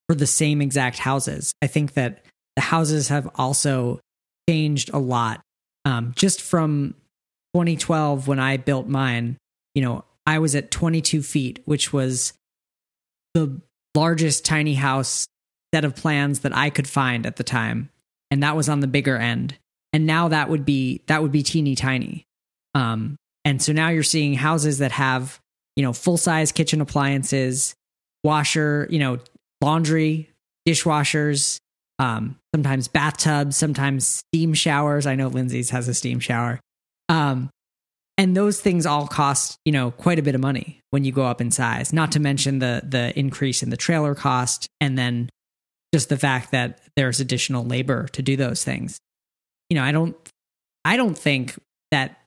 [0.09, 1.53] for the same exact houses.
[1.61, 2.25] I think that
[2.57, 4.01] the houses have also
[4.49, 5.41] changed a lot.
[5.85, 6.95] Um, just from
[7.55, 9.37] 2012, when I built mine,
[9.75, 12.33] you know, I was at 22 feet, which was
[13.35, 13.61] the
[13.95, 15.27] largest tiny house
[15.75, 17.91] set of plans that I could find at the time.
[18.31, 19.57] And that was on the bigger end.
[19.93, 22.25] And now that would be that would be teeny tiny.
[22.75, 25.39] Um, and so now you're seeing houses that have,
[25.77, 27.75] you know, full size kitchen appliances,
[28.25, 29.19] washer, you know,
[29.61, 30.31] laundry,
[30.67, 31.61] dishwashers,
[31.99, 35.07] um, sometimes bathtubs, sometimes steam showers.
[35.07, 36.61] I know Lindsay's has a steam shower.
[37.09, 37.51] Um,
[38.17, 41.25] and those things all cost, you know, quite a bit of money when you go
[41.25, 45.29] up in size, not to mention the the increase in the trailer cost and then
[45.93, 48.99] just the fact that there's additional labor to do those things.
[49.69, 50.17] You know, I don't
[50.85, 51.57] I don't think
[51.91, 52.19] that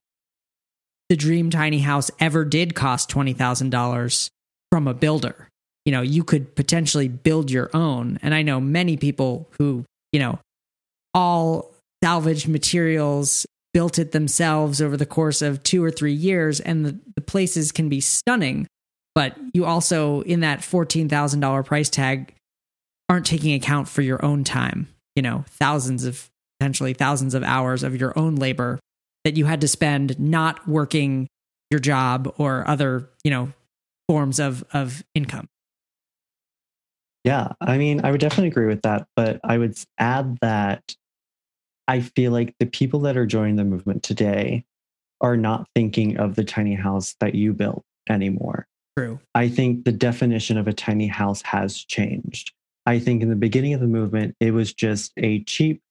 [1.10, 4.30] the dream tiny house ever did cost $20,000
[4.72, 5.47] from a builder.
[5.88, 8.20] You know, you could potentially build your own.
[8.22, 10.38] And I know many people who, you know,
[11.14, 11.74] all
[12.04, 16.60] salvaged materials built it themselves over the course of two or three years.
[16.60, 18.68] And the, the places can be stunning.
[19.16, 22.34] But you also, in that $14,000 price tag,
[23.08, 26.30] aren't taking account for your own time, you know, thousands of
[26.60, 28.78] potentially thousands of hours of your own labor
[29.24, 31.30] that you had to spend not working
[31.72, 33.54] your job or other, you know,
[34.10, 35.48] forms of of income.
[37.28, 40.96] Yeah, I mean, I would definitely agree with that, but I would add that
[41.86, 44.64] I feel like the people that are joining the movement today
[45.20, 48.66] are not thinking of the tiny house that you built anymore.
[48.98, 49.20] True.
[49.36, 52.54] I think the definition of a tiny house has changed.
[52.86, 55.82] I think in the beginning of the movement, it was just a cheap,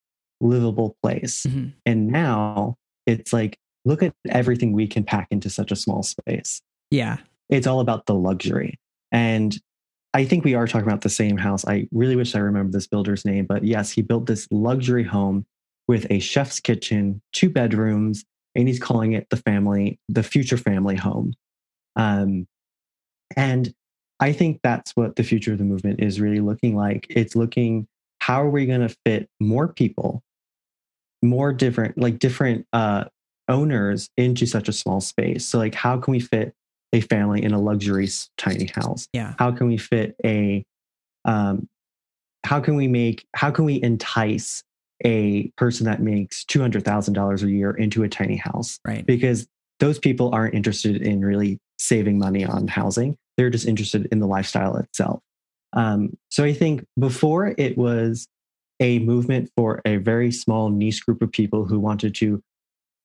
[0.40, 1.42] livable place.
[1.42, 1.68] Mm-hmm.
[1.84, 6.62] And now it's like, look at everything we can pack into such a small space.
[6.90, 7.18] Yeah.
[7.50, 8.80] It's all about the luxury.
[9.12, 9.54] And
[10.16, 11.66] I think we are talking about the same house.
[11.66, 15.44] I really wish I remember this builder's name, but yes, he built this luxury home
[15.88, 20.96] with a chef's kitchen, two bedrooms, and he's calling it the family, the future family
[20.96, 21.34] home.
[21.96, 22.46] Um,
[23.36, 23.74] and
[24.18, 27.06] I think that's what the future of the movement is really looking like.
[27.10, 27.86] It's looking
[28.20, 30.22] how are we going to fit more people,
[31.22, 33.04] more different, like different uh,
[33.48, 35.44] owners into such a small space.
[35.44, 36.54] So, like, how can we fit
[36.92, 39.08] a family in a luxury tiny house?
[39.12, 39.34] Yeah.
[39.38, 40.64] How can we fit a,
[41.24, 41.68] um,
[42.44, 44.62] how can we make, how can we entice
[45.04, 48.78] a person that makes $200,000 a year into a tiny house?
[48.86, 49.04] Right.
[49.04, 49.46] Because
[49.80, 53.16] those people aren't interested in really saving money on housing.
[53.36, 55.20] They're just interested in the lifestyle itself.
[55.72, 58.26] Um, so I think before it was
[58.80, 62.42] a movement for a very small niche group of people who wanted to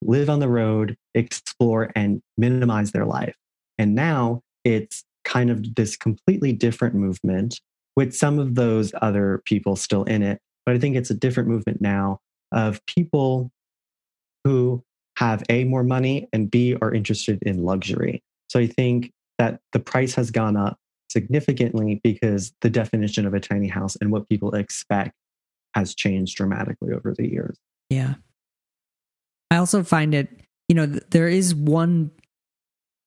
[0.02, 3.36] live on the road, explore, and minimize their life.
[3.82, 7.60] And now it's kind of this completely different movement
[7.96, 10.40] with some of those other people still in it.
[10.68, 12.20] But I think it's a different movement now
[12.52, 13.50] of people
[14.44, 14.84] who
[15.18, 18.22] have A, more money, and B, are interested in luxury.
[18.50, 20.78] So I think that the price has gone up
[21.10, 25.16] significantly because the definition of a tiny house and what people expect
[25.74, 27.58] has changed dramatically over the years.
[27.90, 28.14] Yeah.
[29.50, 30.30] I also find it,
[30.70, 32.12] you know, there is one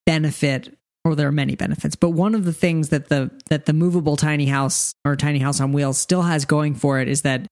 [0.05, 3.73] benefit or there are many benefits, but one of the things that the that the
[3.73, 7.45] movable tiny house or tiny house on wheels still has going for it is that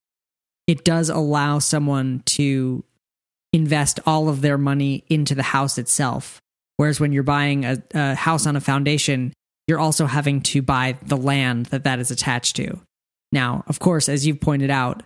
[0.65, 2.83] it does allow someone to
[3.51, 6.39] invest all of their money into the house itself.
[6.77, 9.31] Whereas when you're buying a, a house on a foundation,
[9.67, 12.79] you're also having to buy the land that that is attached to.
[13.31, 15.03] Now, of course, as you've pointed out,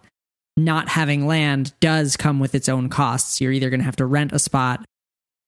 [0.55, 3.41] not having land does come with its own costs.
[3.41, 4.85] You're either going to have to rent a spot,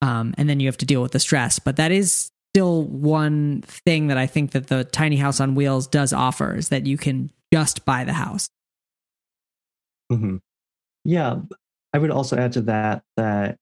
[0.01, 1.59] um, and then you have to deal with the stress.
[1.59, 5.87] But that is still one thing that I think that the tiny house on wheels
[5.87, 8.49] does offer is that you can just buy the house.
[10.11, 10.37] Mm-hmm.
[11.05, 11.37] Yeah,
[11.93, 13.57] I would also add to that that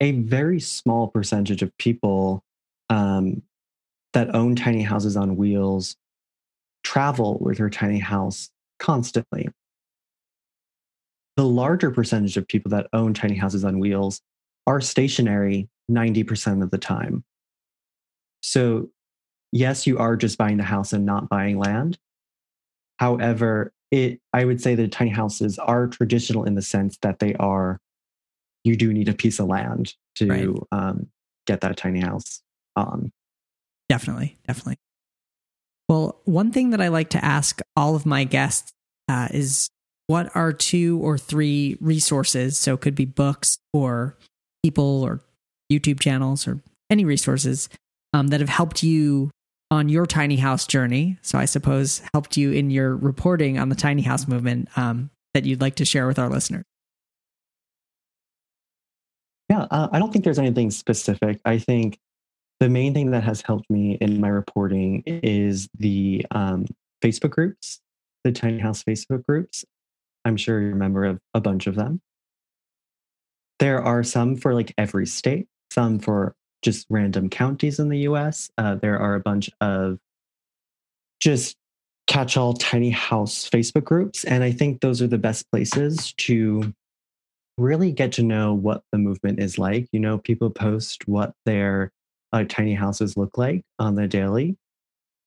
[0.00, 2.42] a very small percentage of people
[2.90, 3.42] um,
[4.12, 5.96] that own tiny houses on wheels
[6.82, 9.48] travel with their tiny house constantly.
[11.36, 14.20] The larger percentage of people that own tiny houses on wheels
[14.66, 17.24] are stationary 90% of the time.
[18.42, 18.90] So,
[19.52, 21.98] yes, you are just buying the house and not buying land.
[22.98, 27.34] However, it I would say that tiny houses are traditional in the sense that they
[27.34, 27.78] are
[28.64, 30.48] you do need a piece of land to Right.
[30.70, 31.08] um,
[31.46, 32.42] get that tiny house
[32.76, 33.12] on.
[33.88, 34.78] Definitely, definitely.
[35.88, 38.72] Well, one thing that I like to ask all of my guests
[39.08, 39.68] uh, is
[40.06, 42.56] what are two or three resources?
[42.56, 44.16] So it could be books or
[44.62, 45.20] people or
[45.70, 46.60] YouTube channels or
[46.90, 47.68] any resources
[48.12, 49.30] um, that have helped you
[49.70, 51.18] on your tiny house journey.
[51.22, 55.46] So I suppose helped you in your reporting on the tiny house movement um, that
[55.46, 56.64] you'd like to share with our listeners.
[59.48, 61.40] Yeah, uh, I don't think there's anything specific.
[61.44, 61.98] I think
[62.60, 66.66] the main thing that has helped me in my reporting is the um,
[67.02, 67.80] Facebook groups,
[68.24, 69.64] the tiny house Facebook groups.
[70.24, 72.00] I'm sure you're a member of a bunch of them.
[73.62, 78.50] There are some for like every state, some for just random counties in the US.
[78.58, 79.98] Uh, there are a bunch of
[81.20, 81.54] just
[82.08, 84.24] catch all tiny house Facebook groups.
[84.24, 86.74] And I think those are the best places to
[87.56, 89.86] really get to know what the movement is like.
[89.92, 91.92] You know, people post what their
[92.32, 94.56] uh, tiny houses look like on the daily.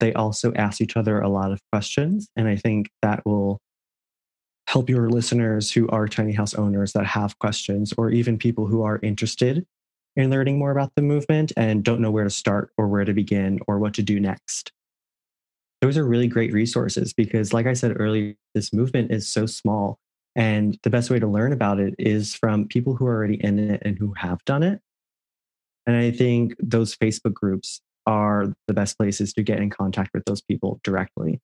[0.02, 2.28] They also ask each other a lot of questions.
[2.36, 3.62] And I think that will
[4.68, 8.84] help your listeners who are tiny house owners that have questions, or even people who
[8.84, 9.66] are interested
[10.16, 13.14] in learning more about the movement and don't know where to start or where to
[13.14, 14.72] begin or what to do next.
[15.82, 20.00] Those are really great resources because, like I said earlier, this movement is so small.
[20.36, 23.60] And the best way to learn about it is from people who are already in
[23.60, 24.82] it and who have done it.
[25.86, 30.26] And I think those Facebook groups are the best places to get in contact with
[30.26, 31.40] those people directly.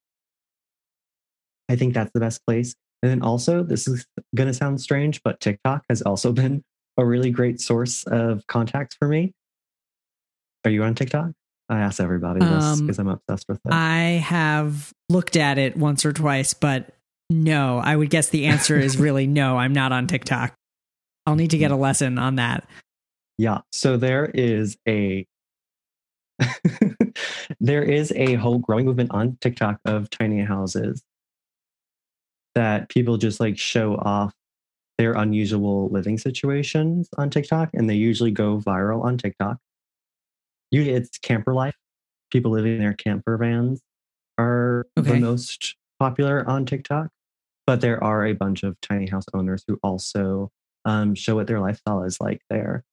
[1.69, 2.75] I think that's the best place.
[3.01, 6.63] And then also, this is going to sound strange, but TikTok has also been
[6.97, 9.33] a really great source of contacts for me.
[10.65, 11.31] Are you on TikTok?
[11.69, 13.73] I ask everybody this Um, because I'm obsessed with it.
[13.73, 16.93] I have looked at it once or twice, but
[17.29, 20.53] no, I would guess the answer is really no, I'm not on TikTok.
[21.25, 22.67] I'll need to get a lesson on that.
[23.37, 23.59] Yeah.
[23.71, 25.25] So there is a
[27.59, 31.03] there is a whole growing movement on TikTok of tiny houses
[32.55, 34.33] that people just like show off
[34.97, 39.57] their unusual living situations on TikTok and they usually go viral on TikTok.
[40.69, 41.75] Usually it's camper life.
[42.31, 43.81] People living in their camper vans
[44.37, 45.13] are Okay.
[45.13, 47.09] the most popular on TikTok.
[47.67, 50.51] But there are a bunch of tiny house owners who also
[50.85, 52.83] um, show what their lifestyle is like there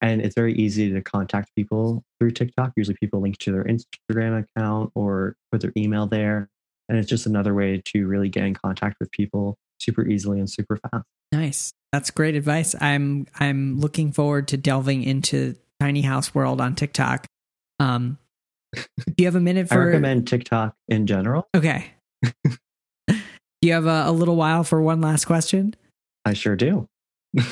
[0.00, 2.72] and it's very easy to contact people through TikTok.
[2.76, 6.50] Usually, people link to their Instagram account or put their email there,
[6.92, 10.48] and it's just another way to really get in contact with people super easily and
[10.48, 11.06] super fast.
[11.32, 11.72] Nice.
[11.90, 12.74] That's great advice.
[12.78, 17.26] I'm I'm looking forward to delving into tiny house world on TikTok.
[17.80, 18.18] Um
[18.74, 21.48] do you have a minute I for recommend TikTok in general.
[21.56, 21.92] Okay.
[23.08, 23.16] do
[23.62, 25.74] you have a, a little while for one last question?
[26.26, 26.86] I sure do.
[27.40, 27.44] All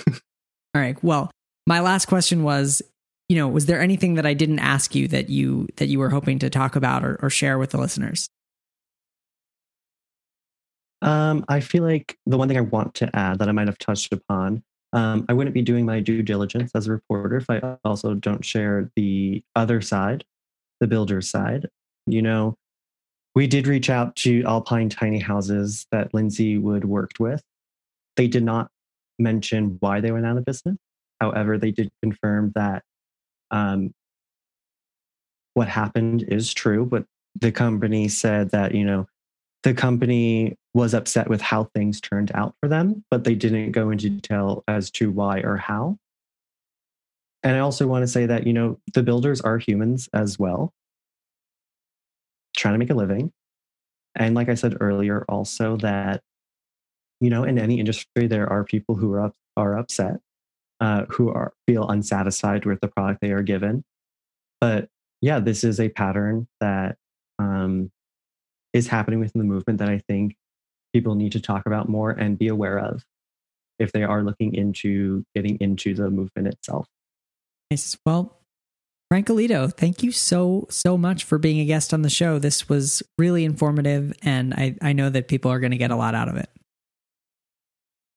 [0.75, 1.03] right.
[1.03, 1.31] Well,
[1.67, 2.83] my last question was,
[3.31, 6.11] you know, was there anything that I didn't ask you that you that you were
[6.11, 8.29] hoping to talk about or, or share with the listeners?
[11.03, 13.79] Um, I feel like the one thing I want to add that I might have
[13.79, 17.77] touched upon, um, I wouldn't be doing my due diligence as a reporter if I
[17.85, 20.25] also don't share the other side,
[20.81, 21.69] the builder side.
[22.07, 22.57] You know,
[23.35, 27.43] we did reach out to Alpine Tiny Houses that Lindsay Wood worked with.
[28.17, 28.69] They did not
[29.19, 30.77] mention why they went out of business.
[31.21, 32.83] However, they did confirm that
[33.51, 33.95] um,
[35.55, 37.05] what happened is true, but
[37.41, 39.07] the company said that, you know,
[39.63, 43.91] the company was upset with how things turned out for them, but they didn't go
[43.91, 45.99] into detail as to why or how.
[47.43, 50.73] And I also want to say that, you know, the builders are humans as well,
[52.57, 53.33] trying to make a living.
[54.15, 56.23] And like I said earlier, also that,
[57.21, 60.21] you know, in any industry, there are people who are, up, are upset,
[60.81, 63.85] uh, who are feel unsatisfied with the product they are given.
[64.61, 64.89] But
[65.21, 66.97] yeah, this is a pattern that
[67.39, 67.91] um,
[68.73, 70.37] is happening within the movement that I think
[70.93, 73.05] people need to talk about more and be aware of
[73.79, 76.87] if they are looking into getting into the movement itself.
[77.71, 77.97] Nice.
[78.05, 78.37] Well,
[79.11, 82.39] Frank Olito, thank you so, so much for being a guest on the show.
[82.39, 85.97] This was really informative, and I, I know that people are going to get a
[85.97, 86.49] lot out of it.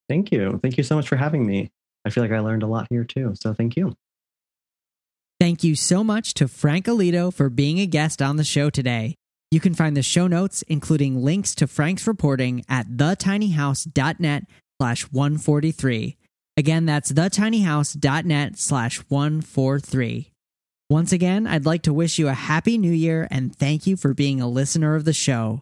[0.07, 0.59] Thank you.
[0.61, 1.71] Thank you so much for having me.
[2.05, 3.33] I feel like I learned a lot here too.
[3.35, 3.95] So thank you.
[5.39, 9.15] Thank you so much to Frank Olito for being a guest on the show today.
[9.53, 14.45] You can find the show notes, including links to Frank's reporting at thetinyhouse.net
[14.79, 16.17] slash 143.
[16.57, 20.31] Again, that's thetinyhouse.net slash 143.
[20.89, 24.15] Once again, I'd like to wish you a happy new year and thank you for
[24.15, 25.61] being a listener of the show.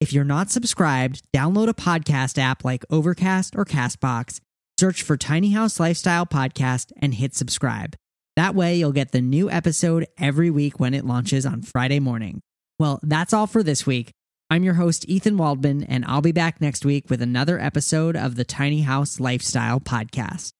[0.00, 4.40] If you're not subscribed, download a podcast app like Overcast or Castbox,
[4.78, 7.96] search for Tiny House Lifestyle Podcast, and hit subscribe.
[8.36, 12.42] That way, you'll get the new episode every week when it launches on Friday morning.
[12.80, 14.10] Well, that's all for this week.
[14.48, 18.36] I'm your host, Ethan Waldman, and I'll be back next week with another episode of
[18.36, 20.52] the Tiny House Lifestyle Podcast.